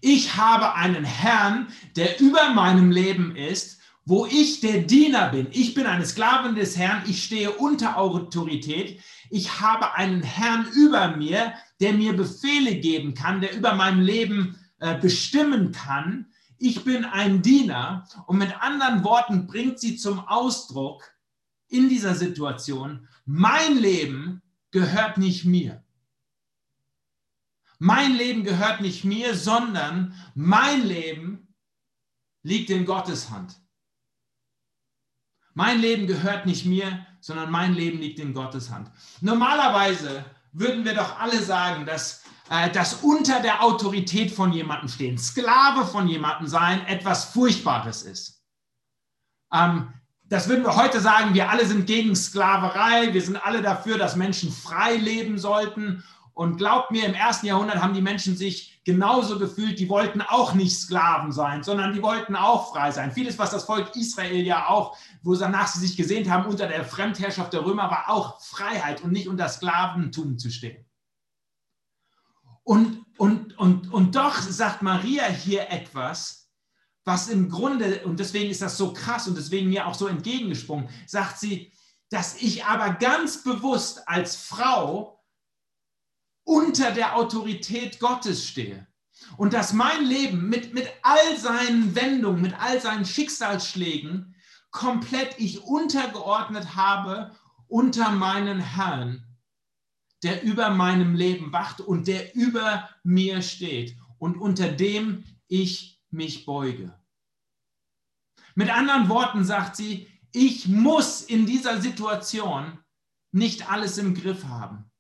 Ich 0.01 0.37
habe 0.37 0.75
einen 0.75 1.05
Herrn, 1.05 1.69
der 1.97 2.21
über 2.21 2.51
meinem 2.51 2.91
Leben 2.91 3.37
ist 3.37 3.81
wo 4.05 4.27
ich 4.27 4.61
der 4.61 4.83
Diener 4.83 5.31
bin. 5.31 5.49
Ich 5.51 5.75
bin 5.75 5.87
eine 5.87 6.05
Sklavin 6.05 6.55
des 6.55 6.77
Herrn, 6.77 7.03
ich 7.07 7.25
stehe 7.25 7.53
unter 7.53 7.97
Autorität. 7.97 9.01
Ich 9.31 9.61
habe 9.61 9.95
einen 9.95 10.23
Herrn 10.23 10.67
über 10.75 11.17
mir, 11.17 11.55
der 11.81 11.95
mir 11.95 12.15
Befehle 12.15 12.77
geben 12.77 13.15
kann, 13.15 13.41
der 13.41 13.57
über 13.57 13.75
mein 13.75 14.03
Leben 14.03 14.59
äh, 14.79 14.99
bestimmen 14.99 15.73
kann. 15.73 16.27
Ich 16.59 16.85
bin 16.85 17.05
ein 17.05 17.43
Diener 17.43 18.07
und 18.27 18.39
mit 18.39 18.63
anderen 18.63 19.05
Worten 19.05 19.47
bringt 19.47 19.81
sie 19.81 19.97
zum 19.97 20.21
Ausdruck 20.21 21.03
in 21.69 21.89
dieser 21.89 22.15
Situation, 22.15 23.09
mein 23.25 23.79
Leben 23.79 24.43
gehört 24.71 25.19
nicht 25.19 25.45
mir. 25.45 25.83
Mein 27.79 28.15
Leben 28.15 28.45
gehört 28.45 28.81
nicht 28.81 29.05
mir, 29.05 29.35
sondern 29.35 30.15
mein 30.35 30.87
Leben 30.87 31.55
liegt 32.43 32.71
in 32.71 32.85
Gottes 32.85 33.31
Hand. 33.31 33.61
Mein 35.55 35.81
Leben 35.81 36.07
gehört 36.07 36.47
nicht 36.47 36.67
mir, 36.67 37.07
sondern 37.21 37.51
mein 37.51 37.75
Leben 37.75 37.99
liegt 37.99 38.19
in 38.19 38.35
Gottes 38.35 38.71
Hand. 38.71 38.91
Normalerweise 39.21 40.25
würden 40.53 40.85
wir 40.85 40.95
doch 40.95 41.19
alle 41.19 41.41
sagen, 41.41 41.87
dass 41.87 42.25
äh, 42.51 42.71
das 42.71 42.95
unter 43.03 43.41
der 43.41 43.63
Autorität 43.63 44.31
von 44.31 44.53
jemandem 44.53 44.89
stehen, 44.89 45.19
Sklave 45.19 45.87
von 45.87 46.09
jemandem 46.09 46.49
sein, 46.49 46.85
etwas 46.87 47.27
Furchtbares 47.27 48.03
ist. 48.03 48.43
Ähm, 49.53 49.93
das 50.25 50.49
würden 50.49 50.65
wir 50.65 50.77
heute 50.77 51.01
sagen, 51.01 51.35
wir 51.35 51.51
alle 51.51 51.67
sind 51.67 51.87
gegen 51.87 52.17
Sklaverei, 52.17 53.13
wir 53.13 53.23
sind 53.23 53.37
alle 53.37 53.63
dafür, 53.63 53.99
dass 53.99 54.17
Menschen 54.17 54.51
frei 54.51 54.97
leben 54.97 55.39
sollten 55.39 56.03
und 56.35 56.57
glaubt 56.57 56.91
mir, 56.91 57.07
im 57.07 57.15
ersten 57.15 57.47
Jahrhundert 57.47 57.81
haben 57.81 57.95
die 57.95 58.03
Menschen 58.03 58.37
sich 58.37 58.81
genauso 58.85 59.39
gefühlt, 59.39 59.79
die 59.79 59.89
wollten 59.89 60.21
auch 60.21 60.53
nicht 60.53 60.77
Sklaven 60.77 61.33
sein, 61.33 61.63
sondern 61.63 61.95
die 61.95 62.03
wollten 62.03 62.37
auch 62.37 62.73
frei 62.73 62.91
sein. 62.91 63.13
Vieles, 63.13 63.39
was 63.39 63.53
das 63.53 63.65
Volk 63.65 63.95
Israel 63.97 64.43
ja 64.43 64.69
auch, 64.69 64.97
wo 65.23 65.35
danach 65.35 65.69
sie 65.69 65.79
sich 65.79 65.97
gesehnt 65.97 66.29
haben, 66.29 66.47
unter 66.47 66.67
der 66.67 66.85
Fremdherrschaft 66.85 67.53
der 67.53 67.65
Römer, 67.65 67.91
war 67.91 68.11
auch 68.11 68.41
Freiheit 68.43 69.03
und 69.03 69.13
nicht 69.13 69.29
unter 69.29 69.49
Sklaventum 69.49 70.39
zu 70.39 70.51
stehen. 70.51 70.85
Und, 72.65 73.05
und, 73.17 73.57
und, 73.59 73.93
und 73.93 74.17
doch 74.17 74.37
sagt 74.41 74.83
Maria 74.83 75.27
hier 75.27 75.71
etwas, 75.71 76.51
was 77.05 77.29
im 77.29 77.51
Grunde, 77.51 78.05
und 78.05 78.19
deswegen 78.19 78.51
ist 78.51 78.63
das 78.63 78.77
so 78.77 78.93
krass 78.93 79.29
und 79.29 79.37
deswegen 79.37 79.69
mir 79.69 79.87
auch 79.87 79.95
so 79.95 80.09
entgegengesprungen, 80.09 80.89
sagt 81.07 81.39
sie, 81.39 81.73
dass 82.11 82.41
ich 82.41 82.65
aber 82.65 82.95
ganz 82.95 83.45
bewusst 83.45 84.09
als 84.09 84.37
Frau 84.37 85.14
unter 86.45 86.93
der 86.93 87.17
Autorität 87.17 87.99
Gottes 87.99 88.47
stehe. 88.47 88.87
Und 89.37 89.53
dass 89.53 89.73
mein 89.73 90.05
Leben 90.05 90.49
mit, 90.49 90.75
mit 90.75 90.89
all 91.03 91.37
seinen 91.37 91.95
Wendungen, 91.95 92.43
mit 92.43 92.55
all 92.61 92.81
seinen 92.81 93.05
Schicksalsschlägen 93.05 94.35
komplett 94.71 95.39
ich 95.39 95.63
untergeordnet 95.63 96.77
habe 96.77 97.35
unter 97.69 98.11
meinen 98.11 98.61
Herrn, 98.61 99.25
der 100.23 100.43
über 100.43 100.71
meinem 100.71 101.15
Leben 101.15 101.53
wacht 101.53 101.81
und 101.81 102.07
der 102.07 102.35
über 102.35 102.89
mir 103.03 103.41
steht 103.43 103.97
und 104.19 104.37
unter 104.37 104.71
dem 104.71 105.25
ich 105.49 106.03
mich 106.11 106.45
beuge. 106.45 106.93
Mit 108.55 108.71
anderen 108.71 109.09
Worten 109.09 109.45
sagt 109.45 109.77
sie, 109.77 110.09
ich 110.33 110.69
muss 110.69 111.23
in 111.23 111.47
dieser 111.47 111.81
Situation 111.81 112.79
nicht 113.33 113.71
alles 113.71 113.99
im 113.99 114.15
Griff 114.15 114.45
haben. 114.45 114.91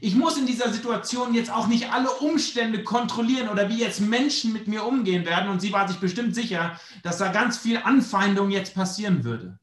Ich 0.00 0.14
muss 0.14 0.36
in 0.36 0.46
dieser 0.46 0.72
Situation 0.72 1.34
jetzt 1.34 1.50
auch 1.50 1.66
nicht 1.66 1.92
alle 1.92 2.10
Umstände 2.10 2.84
kontrollieren 2.84 3.48
oder 3.48 3.68
wie 3.68 3.80
jetzt 3.80 4.00
Menschen 4.00 4.52
mit 4.52 4.68
mir 4.68 4.84
umgehen 4.84 5.24
werden. 5.24 5.50
Und 5.50 5.60
sie 5.60 5.72
war 5.72 5.88
sich 5.88 5.98
bestimmt 5.98 6.34
sicher, 6.34 6.78
dass 7.02 7.18
da 7.18 7.32
ganz 7.32 7.58
viel 7.58 7.78
Anfeindung 7.78 8.50
jetzt 8.50 8.74
passieren 8.74 9.24
würde. 9.24 9.58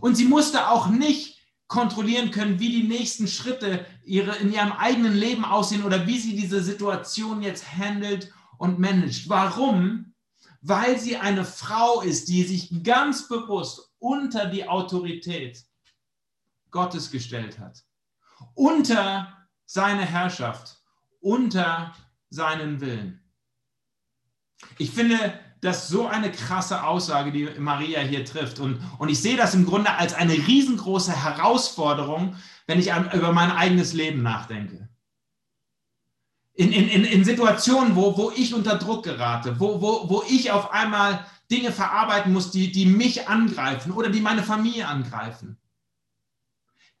Und 0.00 0.14
sie 0.14 0.26
musste 0.26 0.68
auch 0.68 0.88
nicht 0.88 1.40
kontrollieren 1.66 2.30
können, 2.30 2.60
wie 2.60 2.68
die 2.68 2.86
nächsten 2.86 3.26
Schritte 3.26 3.84
ihre, 4.04 4.36
in 4.36 4.52
ihrem 4.52 4.72
eigenen 4.72 5.16
Leben 5.16 5.44
aussehen 5.44 5.84
oder 5.84 6.06
wie 6.06 6.18
sie 6.18 6.36
diese 6.36 6.62
Situation 6.62 7.42
jetzt 7.42 7.76
handelt 7.76 8.32
und 8.58 8.78
managt. 8.78 9.28
Warum? 9.28 10.14
Weil 10.60 10.98
sie 11.00 11.16
eine 11.16 11.44
Frau 11.44 12.02
ist, 12.02 12.28
die 12.28 12.44
sich 12.44 12.84
ganz 12.84 13.26
bewusst 13.26 13.90
unter 13.98 14.46
die 14.46 14.68
Autorität 14.68 15.64
Gottes 16.70 17.10
gestellt 17.10 17.58
hat 17.58 17.85
unter 18.54 19.32
seine 19.66 20.04
Herrschaft, 20.04 20.78
unter 21.20 21.94
seinen 22.30 22.80
Willen. 22.80 23.20
Ich 24.78 24.90
finde 24.90 25.38
das 25.60 25.88
so 25.88 26.06
eine 26.06 26.30
krasse 26.30 26.84
Aussage, 26.84 27.32
die 27.32 27.48
Maria 27.58 28.00
hier 28.00 28.24
trifft. 28.24 28.58
Und, 28.58 28.80
und 28.98 29.08
ich 29.08 29.20
sehe 29.20 29.36
das 29.36 29.54
im 29.54 29.66
Grunde 29.66 29.92
als 29.92 30.14
eine 30.14 30.32
riesengroße 30.32 31.24
Herausforderung, 31.24 32.36
wenn 32.66 32.78
ich 32.78 32.92
über 33.12 33.32
mein 33.32 33.50
eigenes 33.50 33.92
Leben 33.92 34.22
nachdenke. 34.22 34.88
In, 36.54 36.72
in, 36.72 37.04
in 37.04 37.24
Situationen, 37.24 37.96
wo, 37.96 38.16
wo 38.16 38.30
ich 38.34 38.54
unter 38.54 38.76
Druck 38.76 39.04
gerate, 39.04 39.60
wo, 39.60 39.80
wo, 39.82 40.08
wo 40.08 40.22
ich 40.28 40.50
auf 40.52 40.72
einmal 40.72 41.26
Dinge 41.50 41.70
verarbeiten 41.70 42.32
muss, 42.32 42.50
die, 42.50 42.72
die 42.72 42.86
mich 42.86 43.28
angreifen 43.28 43.92
oder 43.92 44.08
die 44.08 44.20
meine 44.20 44.42
Familie 44.42 44.88
angreifen 44.88 45.58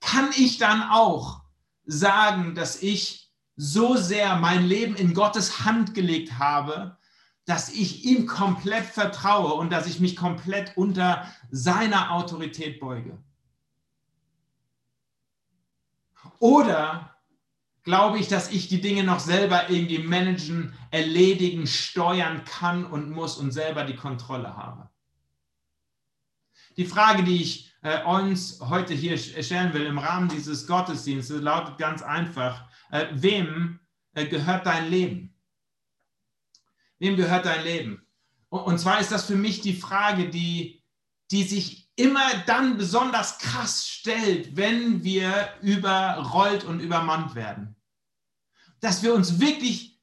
kann 0.00 0.30
ich 0.36 0.58
dann 0.58 0.82
auch 0.82 1.42
sagen, 1.84 2.54
dass 2.54 2.82
ich 2.82 3.32
so 3.56 3.96
sehr 3.96 4.36
mein 4.36 4.64
Leben 4.64 4.94
in 4.94 5.14
Gottes 5.14 5.64
Hand 5.64 5.94
gelegt 5.94 6.38
habe, 6.38 6.98
dass 7.46 7.70
ich 7.70 8.04
ihm 8.04 8.26
komplett 8.26 8.84
vertraue 8.84 9.54
und 9.54 9.70
dass 9.70 9.86
ich 9.86 10.00
mich 10.00 10.16
komplett 10.16 10.76
unter 10.76 11.32
seiner 11.50 12.12
Autorität 12.12 12.80
beuge? 12.80 13.18
Oder 16.38 17.16
glaube 17.84 18.18
ich, 18.18 18.28
dass 18.28 18.50
ich 18.50 18.68
die 18.68 18.80
Dinge 18.80 19.04
noch 19.04 19.20
selber 19.20 19.70
irgendwie 19.70 19.98
managen, 19.98 20.74
erledigen, 20.90 21.66
steuern 21.66 22.44
kann 22.44 22.84
und 22.84 23.10
muss 23.10 23.38
und 23.38 23.52
selber 23.52 23.84
die 23.84 23.96
Kontrolle 23.96 24.56
habe? 24.56 24.90
Die 26.76 26.84
Frage, 26.84 27.22
die 27.22 27.40
ich 27.40 27.72
äh, 27.86 28.02
uns 28.02 28.58
heute 28.60 28.94
hier 28.94 29.16
stellen 29.16 29.72
will 29.72 29.86
im 29.86 29.98
Rahmen 29.98 30.28
dieses 30.28 30.66
Gottesdienstes, 30.66 31.40
lautet 31.40 31.78
ganz 31.78 32.02
einfach, 32.02 32.68
äh, 32.90 33.06
wem 33.12 33.78
äh, 34.14 34.26
gehört 34.26 34.66
dein 34.66 34.90
Leben? 34.90 35.36
Wem 36.98 37.16
gehört 37.16 37.46
dein 37.46 37.62
Leben? 37.62 38.04
Und, 38.48 38.62
und 38.62 38.78
zwar 38.80 38.98
ist 38.98 39.12
das 39.12 39.26
für 39.26 39.36
mich 39.36 39.60
die 39.60 39.74
Frage, 39.74 40.28
die, 40.28 40.82
die 41.30 41.44
sich 41.44 41.88
immer 41.94 42.26
dann 42.46 42.76
besonders 42.76 43.38
krass 43.38 43.88
stellt, 43.88 44.56
wenn 44.56 45.04
wir 45.04 45.50
überrollt 45.62 46.64
und 46.64 46.80
übermannt 46.80 47.36
werden. 47.36 47.76
Dass 48.80 49.04
wir 49.04 49.14
uns 49.14 49.38
wirklich 49.38 50.00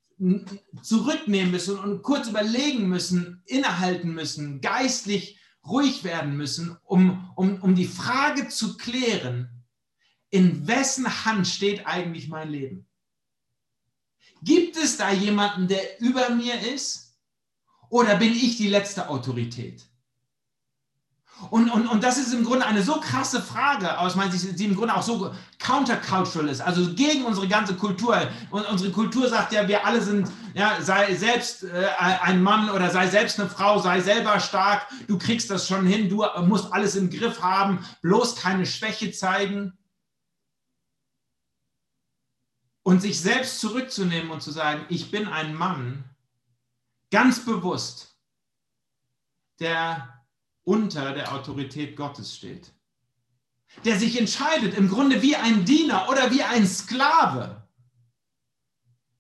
zurücknehmen 0.81 1.51
müssen 1.51 1.77
und 1.77 2.01
kurz 2.01 2.29
überlegen 2.29 2.87
müssen, 2.87 3.43
innehalten 3.45 4.13
müssen, 4.13 4.61
geistlich 4.61 5.37
ruhig 5.65 6.04
werden 6.04 6.36
müssen, 6.36 6.78
um, 6.84 7.32
um, 7.36 7.62
um 7.62 7.76
die 7.76 7.88
Frage 7.88 8.49
zu 8.49 8.78
klären, 8.78 9.49
in 10.30 10.67
wessen 10.67 11.26
Hand 11.26 11.47
steht 11.47 11.86
eigentlich 11.86 12.28
mein 12.28 12.49
Leben? 12.49 12.88
Gibt 14.41 14.76
es 14.78 14.97
da 14.97 15.12
jemanden, 15.12 15.67
der 15.67 16.02
über 16.02 16.30
mir 16.32 16.60
ist? 16.60 17.17
Oder 17.89 18.17
bin 18.17 18.34
ich 18.34 18.58
die 18.58 18.67
letzte 18.67 19.08
Autorität? 19.08 19.88
Und, 21.49 21.69
und, 21.69 21.87
und 21.87 22.03
das 22.03 22.17
ist 22.17 22.33
im 22.33 22.43
Grunde 22.43 22.65
eine 22.65 22.83
so 22.83 22.99
krasse 22.99 23.41
Frage 23.41 23.97
aus 23.97 24.15
meiner 24.15 24.31
Sicht, 24.31 24.57
die 24.57 24.65
im 24.65 24.75
Grunde 24.75 24.95
auch 24.95 25.03
so 25.03 25.33
countercultural 25.59 26.47
ist, 26.47 26.61
also 26.61 26.93
gegen 26.93 27.25
unsere 27.25 27.47
ganze 27.47 27.75
Kultur. 27.75 28.29
Und 28.49 28.65
unsere 28.69 28.91
Kultur 28.91 29.27
sagt 29.27 29.51
ja, 29.51 29.67
wir 29.67 29.85
alle 29.85 30.01
sind, 30.01 30.31
ja, 30.53 30.81
sei 30.81 31.15
selbst 31.15 31.63
äh, 31.63 31.87
ein 31.97 32.41
Mann 32.41 32.69
oder 32.69 32.89
sei 32.89 33.07
selbst 33.07 33.39
eine 33.39 33.49
Frau, 33.49 33.79
sei 33.79 34.01
selber 34.01 34.39
stark, 34.39 34.87
du 35.07 35.17
kriegst 35.17 35.49
das 35.49 35.67
schon 35.67 35.85
hin, 35.85 36.09
du 36.09 36.23
musst 36.45 36.71
alles 36.71 36.95
im 36.95 37.09
Griff 37.09 37.41
haben, 37.41 37.85
bloß 38.01 38.35
keine 38.35 38.65
Schwäche 38.65 39.11
zeigen. 39.11 39.77
Und 42.85 43.01
sich 43.01 43.19
selbst 43.19 43.59
zurückzunehmen 43.59 44.29
und 44.29 44.41
zu 44.41 44.51
sagen, 44.51 44.85
ich 44.89 45.09
bin 45.09 45.27
ein 45.27 45.55
Mann, 45.55 46.03
ganz 47.11 47.45
bewusst, 47.45 48.17
der 49.59 50.22
unter 50.63 51.13
der 51.13 51.34
Autorität 51.34 51.95
Gottes 51.95 52.36
steht. 52.36 52.71
Der 53.86 53.97
sich 53.97 54.19
entscheidet, 54.19 54.76
im 54.76 54.88
Grunde 54.88 55.21
wie 55.21 55.36
ein 55.36 55.65
Diener 55.65 56.08
oder 56.10 56.32
wie 56.32 56.43
ein 56.43 56.67
Sklave, 56.67 57.67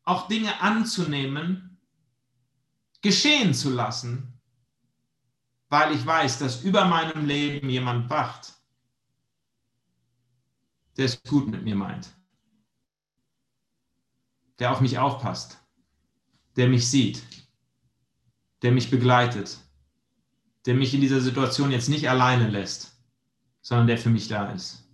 auch 0.03 0.27
Dinge 0.27 0.61
anzunehmen, 0.61 1.79
geschehen 3.01 3.53
zu 3.53 3.71
lassen, 3.71 4.39
weil 5.69 5.95
ich 5.95 6.05
weiß, 6.05 6.39
dass 6.39 6.61
über 6.61 6.85
meinem 6.85 7.25
Leben 7.25 7.69
jemand 7.69 8.09
wacht, 8.09 8.53
der 10.97 11.05
es 11.05 11.21
gut 11.23 11.47
mit 11.47 11.63
mir 11.63 11.75
meint, 11.75 12.13
der 14.59 14.71
auf 14.71 14.81
mich 14.81 14.99
aufpasst, 14.99 15.57
der 16.55 16.69
mich 16.69 16.87
sieht, 16.87 17.23
der 18.61 18.71
mich 18.71 18.91
begleitet 18.91 19.57
der 20.65 20.75
mich 20.75 20.93
in 20.93 21.01
dieser 21.01 21.21
Situation 21.21 21.71
jetzt 21.71 21.89
nicht 21.89 22.09
alleine 22.09 22.49
lässt, 22.49 22.97
sondern 23.61 23.87
der 23.87 23.97
für 23.97 24.09
mich 24.09 24.27
da 24.27 24.51
ist. 24.51 24.87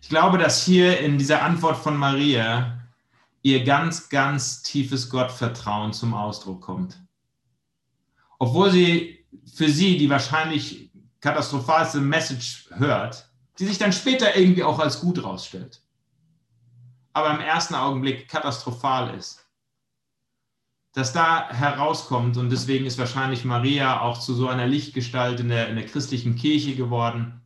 Ich 0.00 0.08
glaube, 0.08 0.38
dass 0.38 0.64
hier 0.64 1.00
in 1.00 1.18
dieser 1.18 1.42
Antwort 1.42 1.76
von 1.76 1.96
Maria 1.96 2.78
ihr 3.42 3.64
ganz, 3.64 4.08
ganz 4.08 4.62
tiefes 4.62 5.10
Gottvertrauen 5.10 5.92
zum 5.92 6.14
Ausdruck 6.14 6.60
kommt. 6.62 7.00
Obwohl 8.38 8.70
sie 8.70 9.26
für 9.54 9.68
sie 9.68 9.96
die 9.96 10.10
wahrscheinlich 10.10 10.90
katastrophalste 11.20 12.00
Message 12.00 12.68
hört, 12.74 13.28
die 13.58 13.66
sich 13.66 13.78
dann 13.78 13.92
später 13.92 14.36
irgendwie 14.36 14.64
auch 14.64 14.78
als 14.78 15.00
gut 15.00 15.22
rausstellt, 15.22 15.82
aber 17.12 17.30
im 17.30 17.40
ersten 17.40 17.74
Augenblick 17.74 18.28
katastrophal 18.28 19.14
ist 19.14 19.43
das 20.94 21.12
da 21.12 21.50
herauskommt. 21.50 22.36
Und 22.36 22.50
deswegen 22.50 22.86
ist 22.86 22.98
wahrscheinlich 22.98 23.44
Maria 23.44 24.00
auch 24.00 24.18
zu 24.18 24.32
so 24.32 24.48
einer 24.48 24.66
Lichtgestalt 24.66 25.40
in 25.40 25.48
der, 25.48 25.68
in 25.68 25.76
der 25.76 25.86
christlichen 25.86 26.36
Kirche 26.36 26.76
geworden. 26.76 27.42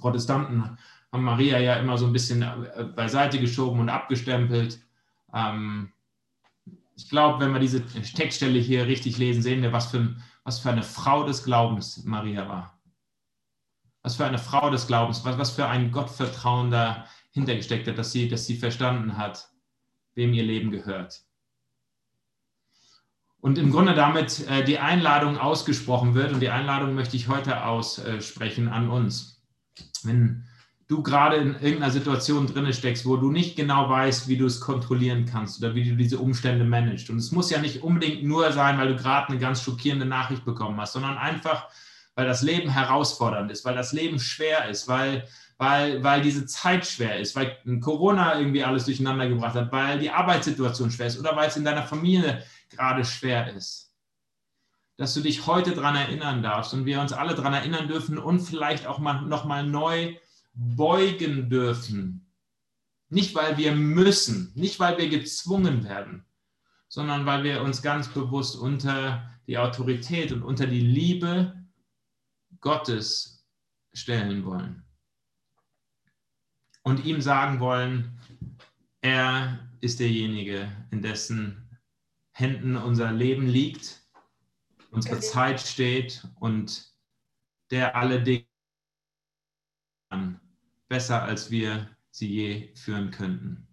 Protestanten 0.00 0.78
haben 1.12 1.24
Maria 1.24 1.58
ja 1.58 1.74
immer 1.76 1.98
so 1.98 2.06
ein 2.06 2.12
bisschen 2.12 2.42
äh, 2.42 2.84
beiseite 2.84 3.40
geschoben 3.40 3.80
und 3.80 3.88
abgestempelt. 3.88 4.80
Ähm, 5.34 5.92
ich 6.96 7.10
glaube, 7.10 7.44
wenn 7.44 7.52
wir 7.52 7.60
diese 7.60 7.84
Textstelle 7.84 8.58
hier 8.58 8.86
richtig 8.86 9.18
lesen, 9.18 9.42
sehen 9.42 9.62
wir, 9.62 9.72
was 9.72 9.90
für, 9.90 10.16
was 10.44 10.60
für 10.60 10.70
eine 10.70 10.82
Frau 10.82 11.24
des 11.24 11.42
Glaubens 11.42 12.04
Maria 12.04 12.48
war. 12.48 12.80
Was 14.02 14.14
für 14.14 14.24
eine 14.24 14.38
Frau 14.38 14.70
des 14.70 14.86
Glaubens, 14.86 15.24
was, 15.24 15.36
was 15.38 15.50
für 15.50 15.66
ein 15.66 15.90
Gottvertrauen 15.90 16.70
da 16.70 17.06
hintergesteckt 17.32 17.88
hat, 17.88 17.98
dass 17.98 18.12
sie, 18.12 18.28
dass 18.28 18.46
sie 18.46 18.56
verstanden 18.56 19.18
hat, 19.18 19.50
wem 20.14 20.32
ihr 20.32 20.44
Leben 20.44 20.70
gehört 20.70 21.25
und 23.46 23.58
im 23.58 23.70
Grunde 23.70 23.94
damit 23.94 24.44
äh, 24.48 24.64
die 24.64 24.80
Einladung 24.80 25.38
ausgesprochen 25.38 26.16
wird. 26.16 26.32
Und 26.32 26.40
die 26.40 26.48
Einladung 26.48 26.96
möchte 26.96 27.14
ich 27.14 27.28
heute 27.28 27.64
aussprechen 27.64 28.66
an 28.66 28.90
uns. 28.90 29.40
Wenn 30.02 30.42
du 30.88 31.00
gerade 31.00 31.36
in 31.36 31.54
irgendeiner 31.54 31.92
Situation 31.92 32.48
drin 32.48 32.72
steckst, 32.72 33.06
wo 33.06 33.16
du 33.16 33.30
nicht 33.30 33.54
genau 33.54 33.88
weißt, 33.88 34.26
wie 34.26 34.36
du 34.36 34.46
es 34.46 34.58
kontrollieren 34.58 35.26
kannst 35.26 35.62
oder 35.62 35.76
wie 35.76 35.88
du 35.88 35.94
diese 35.94 36.18
Umstände 36.18 36.64
managst. 36.64 37.08
Und 37.08 37.18
es 37.18 37.30
muss 37.30 37.48
ja 37.48 37.60
nicht 37.60 37.84
unbedingt 37.84 38.24
nur 38.24 38.50
sein, 38.50 38.78
weil 38.78 38.88
du 38.88 38.96
gerade 38.96 39.28
eine 39.28 39.38
ganz 39.38 39.62
schockierende 39.62 40.06
Nachricht 40.06 40.44
bekommen 40.44 40.80
hast, 40.80 40.94
sondern 40.94 41.16
einfach, 41.16 41.68
weil 42.16 42.26
das 42.26 42.42
Leben 42.42 42.68
herausfordernd 42.68 43.52
ist, 43.52 43.64
weil 43.64 43.76
das 43.76 43.92
Leben 43.92 44.18
schwer 44.18 44.68
ist, 44.68 44.88
weil, 44.88 45.22
weil, 45.56 46.02
weil 46.02 46.20
diese 46.20 46.46
Zeit 46.46 46.84
schwer 46.84 47.20
ist, 47.20 47.36
weil 47.36 47.56
Corona 47.80 48.40
irgendwie 48.40 48.64
alles 48.64 48.86
durcheinander 48.86 49.28
gebracht 49.28 49.54
hat, 49.54 49.70
weil 49.70 50.00
die 50.00 50.10
Arbeitssituation 50.10 50.90
schwer 50.90 51.06
ist 51.06 51.20
oder 51.20 51.36
weil 51.36 51.46
es 51.46 51.56
in 51.56 51.64
deiner 51.64 51.84
Familie 51.84 52.42
gerade 52.70 53.04
schwer 53.04 53.52
ist. 53.54 53.92
Dass 54.96 55.14
du 55.14 55.20
dich 55.20 55.46
heute 55.46 55.74
daran 55.74 55.96
erinnern 55.96 56.42
darfst 56.42 56.72
und 56.72 56.86
wir 56.86 57.00
uns 57.00 57.12
alle 57.12 57.34
daran 57.34 57.52
erinnern 57.52 57.88
dürfen 57.88 58.18
und 58.18 58.40
vielleicht 58.40 58.86
auch 58.86 58.98
mal 58.98 59.22
nochmal 59.22 59.66
neu 59.66 60.16
beugen 60.54 61.50
dürfen. 61.50 62.26
Nicht, 63.08 63.34
weil 63.34 63.56
wir 63.56 63.72
müssen, 63.72 64.52
nicht, 64.54 64.80
weil 64.80 64.98
wir 64.98 65.08
gezwungen 65.08 65.84
werden, 65.84 66.24
sondern 66.88 67.26
weil 67.26 67.44
wir 67.44 67.62
uns 67.62 67.82
ganz 67.82 68.08
bewusst 68.08 68.56
unter 68.56 69.30
die 69.46 69.58
Autorität 69.58 70.32
und 70.32 70.42
unter 70.42 70.66
die 70.66 70.80
Liebe 70.80 71.54
Gottes 72.60 73.46
stellen 73.92 74.44
wollen. 74.44 74.84
Und 76.82 77.04
ihm 77.04 77.20
sagen 77.20 77.60
wollen, 77.60 78.18
er 79.00 79.68
ist 79.80 80.00
derjenige, 80.00 80.70
in 80.90 81.02
dessen 81.02 81.65
Händen 82.38 82.76
unser 82.76 83.12
Leben 83.12 83.46
liegt, 83.46 84.02
unsere 84.90 85.20
Zeit 85.20 85.58
steht 85.58 86.28
und 86.38 86.92
der 87.70 87.96
alle 87.96 88.22
Dinge 88.22 88.44
besser, 90.86 91.22
als 91.22 91.50
wir 91.50 91.88
sie 92.10 92.28
je 92.28 92.74
führen 92.74 93.10
könnten. 93.10 93.66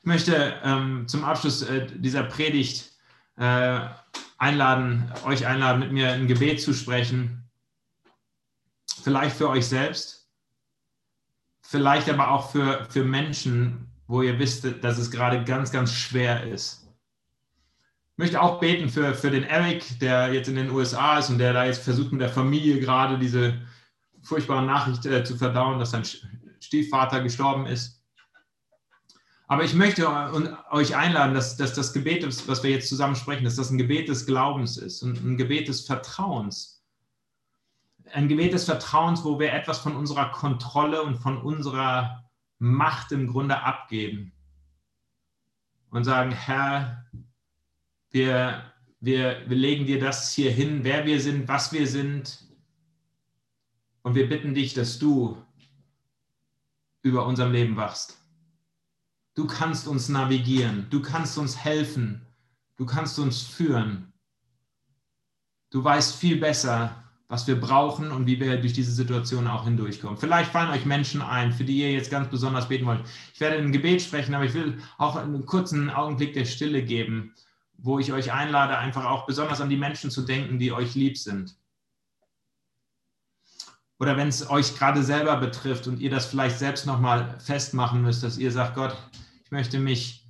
Ich 0.00 0.04
möchte 0.04 0.60
ähm, 0.62 1.08
zum 1.08 1.24
Abschluss 1.24 1.62
äh, 1.62 1.86
dieser 1.86 2.24
Predigt 2.24 2.92
äh, 3.38 3.80
einladen, 4.36 5.10
euch 5.24 5.46
einladen, 5.46 5.80
mit 5.80 5.90
mir 5.90 6.12
ein 6.12 6.26
Gebet 6.26 6.60
zu 6.60 6.74
sprechen. 6.74 7.50
Vielleicht 9.02 9.36
für 9.36 9.48
euch 9.48 9.66
selbst, 9.66 10.28
vielleicht 11.62 12.10
aber 12.10 12.30
auch 12.30 12.50
für, 12.50 12.84
für 12.90 13.04
Menschen, 13.04 13.90
wo 14.06 14.20
ihr 14.20 14.38
wisst, 14.38 14.66
dass 14.82 14.98
es 14.98 15.10
gerade 15.10 15.44
ganz, 15.44 15.72
ganz 15.72 15.94
schwer 15.94 16.46
ist. 16.46 16.81
Ich 18.22 18.26
möchte 18.26 18.40
auch 18.40 18.60
beten 18.60 18.88
für, 18.88 19.14
für 19.14 19.32
den 19.32 19.42
Eric, 19.42 19.98
der 19.98 20.32
jetzt 20.32 20.46
in 20.46 20.54
den 20.54 20.70
USA 20.70 21.18
ist 21.18 21.28
und 21.28 21.38
der 21.38 21.52
da 21.52 21.64
jetzt 21.64 21.82
versucht, 21.82 22.12
mit 22.12 22.20
der 22.20 22.28
Familie 22.28 22.78
gerade 22.78 23.18
diese 23.18 23.60
furchtbare 24.22 24.64
Nachricht 24.64 25.04
äh, 25.06 25.24
zu 25.24 25.36
verdauen, 25.36 25.80
dass 25.80 25.90
sein 25.90 26.04
Stiefvater 26.60 27.20
gestorben 27.20 27.66
ist. 27.66 28.00
Aber 29.48 29.64
ich 29.64 29.74
möchte 29.74 30.06
euch 30.70 30.94
einladen, 30.94 31.34
dass, 31.34 31.56
dass 31.56 31.74
das 31.74 31.92
Gebet, 31.92 32.24
was 32.46 32.62
wir 32.62 32.70
jetzt 32.70 32.88
zusammen 32.88 33.16
sprechen, 33.16 33.42
dass 33.42 33.56
das 33.56 33.70
ein 33.70 33.78
Gebet 33.78 34.08
des 34.08 34.24
Glaubens 34.24 34.76
ist 34.76 35.02
und 35.02 35.20
ein 35.24 35.36
Gebet 35.36 35.66
des 35.66 35.84
Vertrauens. 35.84 36.80
Ein 38.12 38.28
Gebet 38.28 38.52
des 38.52 38.66
Vertrauens, 38.66 39.24
wo 39.24 39.40
wir 39.40 39.52
etwas 39.52 39.80
von 39.80 39.96
unserer 39.96 40.30
Kontrolle 40.30 41.02
und 41.02 41.16
von 41.16 41.38
unserer 41.38 42.22
Macht 42.60 43.10
im 43.10 43.26
Grunde 43.26 43.64
abgeben 43.64 44.30
und 45.90 46.04
sagen, 46.04 46.30
Herr, 46.30 47.04
wir, 48.12 48.72
wir, 49.00 49.42
wir 49.48 49.56
legen 49.56 49.86
dir 49.86 49.98
das 49.98 50.32
hier 50.32 50.52
hin, 50.52 50.80
wer 50.84 51.04
wir 51.04 51.20
sind, 51.20 51.48
was 51.48 51.72
wir 51.72 51.86
sind, 51.86 52.38
und 54.02 54.14
wir 54.14 54.28
bitten 54.28 54.54
dich, 54.54 54.74
dass 54.74 54.98
du 54.98 55.36
über 57.02 57.26
unserem 57.26 57.52
Leben 57.52 57.76
wachst. 57.76 58.18
Du 59.34 59.46
kannst 59.46 59.88
uns 59.88 60.08
navigieren, 60.08 60.86
du 60.90 61.00
kannst 61.00 61.38
uns 61.38 61.56
helfen, 61.56 62.26
du 62.76 62.84
kannst 62.84 63.18
uns 63.18 63.42
führen. 63.42 64.12
Du 65.70 65.82
weißt 65.82 66.16
viel 66.16 66.36
besser, 66.36 67.02
was 67.28 67.46
wir 67.46 67.58
brauchen 67.58 68.10
und 68.10 68.26
wie 68.26 68.38
wir 68.38 68.60
durch 68.60 68.74
diese 68.74 68.92
Situation 68.92 69.46
auch 69.46 69.64
hindurchkommen. 69.64 70.18
Vielleicht 70.18 70.52
fallen 70.52 70.70
euch 70.70 70.84
Menschen 70.84 71.22
ein, 71.22 71.50
für 71.50 71.64
die 71.64 71.78
ihr 71.78 71.92
jetzt 71.92 72.10
ganz 72.10 72.28
besonders 72.28 72.68
beten 72.68 72.84
wollt. 72.84 73.06
Ich 73.32 73.40
werde 73.40 73.56
ein 73.56 73.72
Gebet 73.72 74.02
sprechen, 74.02 74.34
aber 74.34 74.44
ich 74.44 74.52
will 74.52 74.78
auch 74.98 75.16
einen 75.16 75.46
kurzen 75.46 75.88
Augenblick 75.88 76.34
der 76.34 76.44
Stille 76.44 76.84
geben, 76.84 77.32
wo 77.82 77.98
ich 77.98 78.12
euch 78.12 78.32
einlade, 78.32 78.78
einfach 78.78 79.04
auch 79.04 79.26
besonders 79.26 79.60
an 79.60 79.68
die 79.68 79.76
Menschen 79.76 80.10
zu 80.10 80.22
denken, 80.22 80.58
die 80.58 80.72
euch 80.72 80.94
lieb 80.94 81.18
sind 81.18 81.56
oder 84.02 84.16
wenn 84.16 84.26
es 84.26 84.50
euch 84.50 84.76
gerade 84.76 85.04
selber 85.04 85.36
betrifft 85.36 85.86
und 85.86 86.00
ihr 86.00 86.10
das 86.10 86.26
vielleicht 86.26 86.58
selbst 86.58 86.86
nochmal 86.86 87.38
festmachen 87.38 88.02
müsst, 88.02 88.24
dass 88.24 88.36
ihr 88.36 88.50
sagt, 88.50 88.74
Gott, 88.74 88.96
ich 89.44 89.52
möchte 89.52 89.78
mich, 89.78 90.28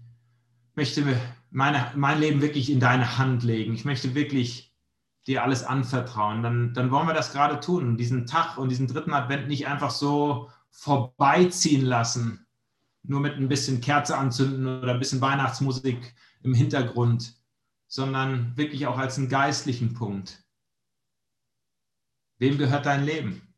möchte 0.74 1.18
meine, 1.50 1.90
mein 1.96 2.20
Leben 2.20 2.42
wirklich 2.42 2.68
in 2.68 2.80
deine 2.80 3.16
Hand 3.16 3.44
legen. 3.44 3.72
Ich 3.72 3.86
möchte 3.86 4.14
wirklich 4.14 4.74
dir 5.26 5.42
alles 5.42 5.64
anvertrauen. 5.64 6.42
Dann, 6.42 6.74
dann 6.74 6.90
wollen 6.90 7.06
wir 7.06 7.14
das 7.14 7.32
gerade 7.32 7.60
tun 7.60 7.96
diesen 7.96 8.26
Tag 8.26 8.58
und 8.58 8.68
diesen 8.68 8.88
dritten 8.88 9.14
Advent 9.14 9.48
nicht 9.48 9.66
einfach 9.66 9.90
so 9.90 10.50
vorbeiziehen 10.70 11.86
lassen, 11.86 12.46
nur 13.02 13.20
mit 13.20 13.36
ein 13.36 13.48
bisschen 13.48 13.80
Kerze 13.80 14.18
anzünden 14.18 14.82
oder 14.82 14.92
ein 14.92 14.98
bisschen 14.98 15.22
Weihnachtsmusik 15.22 16.14
im 16.42 16.52
Hintergrund, 16.52 17.41
sondern 17.92 18.56
wirklich 18.56 18.86
auch 18.86 18.96
als 18.96 19.18
einen 19.18 19.28
geistlichen 19.28 19.92
Punkt. 19.92 20.42
Wem 22.38 22.56
gehört 22.56 22.86
dein 22.86 23.04
Leben? 23.04 23.54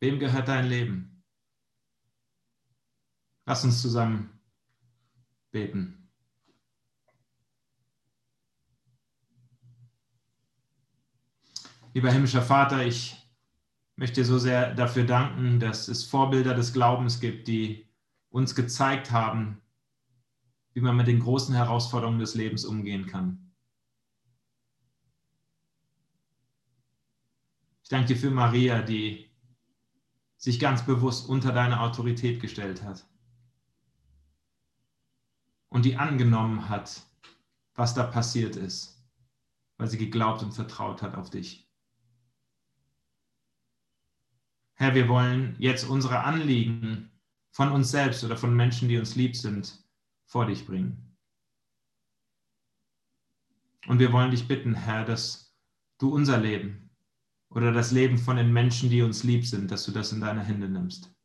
Wem 0.00 0.18
gehört 0.18 0.48
dein 0.48 0.66
Leben? 0.66 1.22
Lass 3.44 3.62
uns 3.62 3.80
zusammen 3.80 4.40
beten. 5.52 6.10
Lieber 11.94 12.10
himmlischer 12.10 12.42
Vater, 12.42 12.84
ich 12.84 13.16
möchte 13.94 14.22
dir 14.22 14.26
so 14.26 14.40
sehr 14.40 14.74
dafür 14.74 15.04
danken, 15.04 15.60
dass 15.60 15.86
es 15.86 16.02
Vorbilder 16.02 16.54
des 16.54 16.72
Glaubens 16.72 17.20
gibt, 17.20 17.46
die 17.46 17.88
uns 18.30 18.56
gezeigt 18.56 19.12
haben, 19.12 19.62
wie 20.76 20.82
man 20.82 20.94
mit 20.94 21.06
den 21.06 21.20
großen 21.20 21.54
Herausforderungen 21.54 22.18
des 22.18 22.34
Lebens 22.34 22.66
umgehen 22.66 23.06
kann. 23.06 23.50
Ich 27.82 27.88
danke 27.88 28.08
dir 28.08 28.16
für 28.18 28.30
Maria, 28.30 28.82
die 28.82 29.30
sich 30.36 30.60
ganz 30.60 30.84
bewusst 30.84 31.30
unter 31.30 31.52
deine 31.52 31.80
Autorität 31.80 32.42
gestellt 32.42 32.82
hat 32.82 33.08
und 35.70 35.86
die 35.86 35.96
angenommen 35.96 36.68
hat, 36.68 37.06
was 37.74 37.94
da 37.94 38.02
passiert 38.02 38.56
ist, 38.56 39.02
weil 39.78 39.88
sie 39.88 39.96
geglaubt 39.96 40.42
und 40.42 40.52
vertraut 40.52 41.00
hat 41.00 41.14
auf 41.14 41.30
dich. 41.30 41.72
Herr, 44.74 44.94
wir 44.94 45.08
wollen 45.08 45.56
jetzt 45.58 45.88
unsere 45.88 46.22
Anliegen 46.22 47.10
von 47.50 47.72
uns 47.72 47.90
selbst 47.90 48.22
oder 48.24 48.36
von 48.36 48.54
Menschen, 48.54 48.90
die 48.90 48.98
uns 48.98 49.16
lieb 49.16 49.36
sind, 49.36 49.85
vor 50.26 50.46
dich 50.46 50.66
bringen. 50.66 51.16
Und 53.86 54.00
wir 54.00 54.12
wollen 54.12 54.30
dich 54.30 54.48
bitten, 54.48 54.74
Herr, 54.74 55.04
dass 55.04 55.56
du 55.98 56.14
unser 56.14 56.38
Leben 56.38 56.90
oder 57.50 57.72
das 57.72 57.92
Leben 57.92 58.18
von 58.18 58.36
den 58.36 58.52
Menschen, 58.52 58.90
die 58.90 59.02
uns 59.02 59.22
lieb 59.22 59.46
sind, 59.46 59.70
dass 59.70 59.84
du 59.84 59.92
das 59.92 60.12
in 60.12 60.20
deine 60.20 60.42
Hände 60.42 60.68
nimmst. 60.68 61.15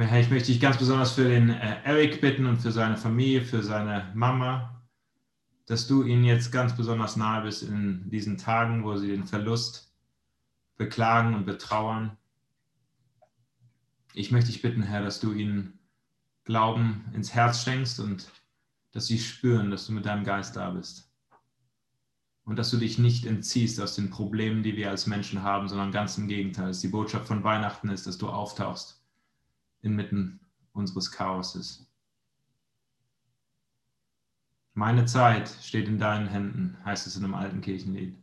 Ich 0.00 0.30
möchte 0.30 0.52
dich 0.52 0.60
ganz 0.60 0.78
besonders 0.78 1.12
für 1.12 1.28
den 1.28 1.50
äh, 1.50 1.82
Eric 1.82 2.20
bitten 2.20 2.46
und 2.46 2.58
für 2.58 2.70
seine 2.70 2.96
Familie, 2.96 3.42
für 3.42 3.64
seine 3.64 4.12
Mama, 4.14 4.80
dass 5.66 5.88
du 5.88 6.04
ihnen 6.04 6.22
jetzt 6.22 6.52
ganz 6.52 6.76
besonders 6.76 7.16
nahe 7.16 7.42
bist 7.42 7.64
in 7.64 8.08
diesen 8.08 8.38
Tagen, 8.38 8.84
wo 8.84 8.96
sie 8.96 9.08
den 9.08 9.24
Verlust 9.24 9.92
beklagen 10.76 11.34
und 11.34 11.46
betrauern. 11.46 12.16
Ich 14.14 14.30
möchte 14.30 14.52
dich 14.52 14.62
bitten, 14.62 14.82
Herr, 14.82 15.02
dass 15.02 15.18
du 15.18 15.32
ihnen 15.32 15.80
Glauben 16.44 17.06
ins 17.12 17.34
Herz 17.34 17.64
schenkst 17.64 17.98
und 17.98 18.30
dass 18.92 19.06
sie 19.06 19.18
spüren, 19.18 19.72
dass 19.72 19.86
du 19.86 19.92
mit 19.92 20.06
deinem 20.06 20.24
Geist 20.24 20.54
da 20.54 20.70
bist. 20.70 21.12
und 22.44 22.56
dass 22.56 22.70
du 22.70 22.78
dich 22.78 22.98
nicht 22.98 23.26
entziehst 23.26 23.78
aus 23.78 23.96
den 23.96 24.08
Problemen, 24.08 24.62
die 24.62 24.74
wir 24.74 24.88
als 24.88 25.06
Menschen 25.06 25.42
haben, 25.42 25.68
sondern 25.68 25.92
ganz 25.92 26.16
im 26.16 26.28
Gegenteil. 26.28 26.72
Die 26.72 26.88
Botschaft 26.88 27.26
von 27.26 27.44
Weihnachten 27.44 27.90
ist, 27.90 28.06
dass 28.06 28.16
du 28.16 28.28
auftauchst 28.28 28.97
inmitten 29.82 30.40
unseres 30.72 31.10
Chaoses. 31.10 31.86
Meine 34.74 35.06
Zeit 35.06 35.48
steht 35.48 35.88
in 35.88 35.98
deinen 35.98 36.28
Händen, 36.28 36.76
heißt 36.84 37.06
es 37.06 37.16
in 37.16 37.24
einem 37.24 37.34
alten 37.34 37.60
Kirchenlied. 37.60 38.16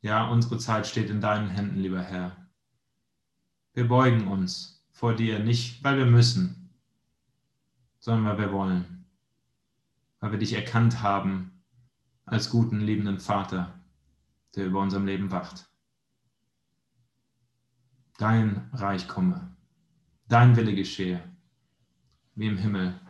Ja, 0.00 0.28
unsere 0.28 0.58
Zeit 0.58 0.86
steht 0.86 1.08
in 1.08 1.20
deinen 1.20 1.50
Händen, 1.50 1.78
lieber 1.78 2.02
Herr. 2.02 2.36
Wir 3.74 3.86
beugen 3.86 4.28
uns 4.28 4.84
vor 4.90 5.14
dir, 5.14 5.38
nicht 5.38 5.84
weil 5.84 5.98
wir 5.98 6.06
müssen, 6.06 6.70
sondern 7.98 8.24
weil 8.24 8.38
wir 8.46 8.52
wollen, 8.52 9.04
weil 10.20 10.32
wir 10.32 10.38
dich 10.38 10.52
erkannt 10.52 11.02
haben 11.02 11.62
als 12.24 12.50
guten, 12.50 12.80
liebenden 12.80 13.18
Vater, 13.18 13.80
der 14.54 14.66
über 14.66 14.80
unserem 14.80 15.06
Leben 15.06 15.30
wacht. 15.30 15.68
Dein 18.18 18.70
Reich 18.72 19.06
komme, 19.08 19.55
dein 20.28 20.56
Wille 20.56 20.74
geschehe, 20.74 21.22
wie 22.34 22.46
im 22.48 22.58
Himmel, 22.58 23.00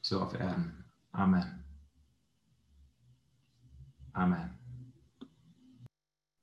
so 0.00 0.20
auf 0.20 0.34
Erden. 0.34 0.84
Amen. 1.12 1.64
Amen. 4.12 4.61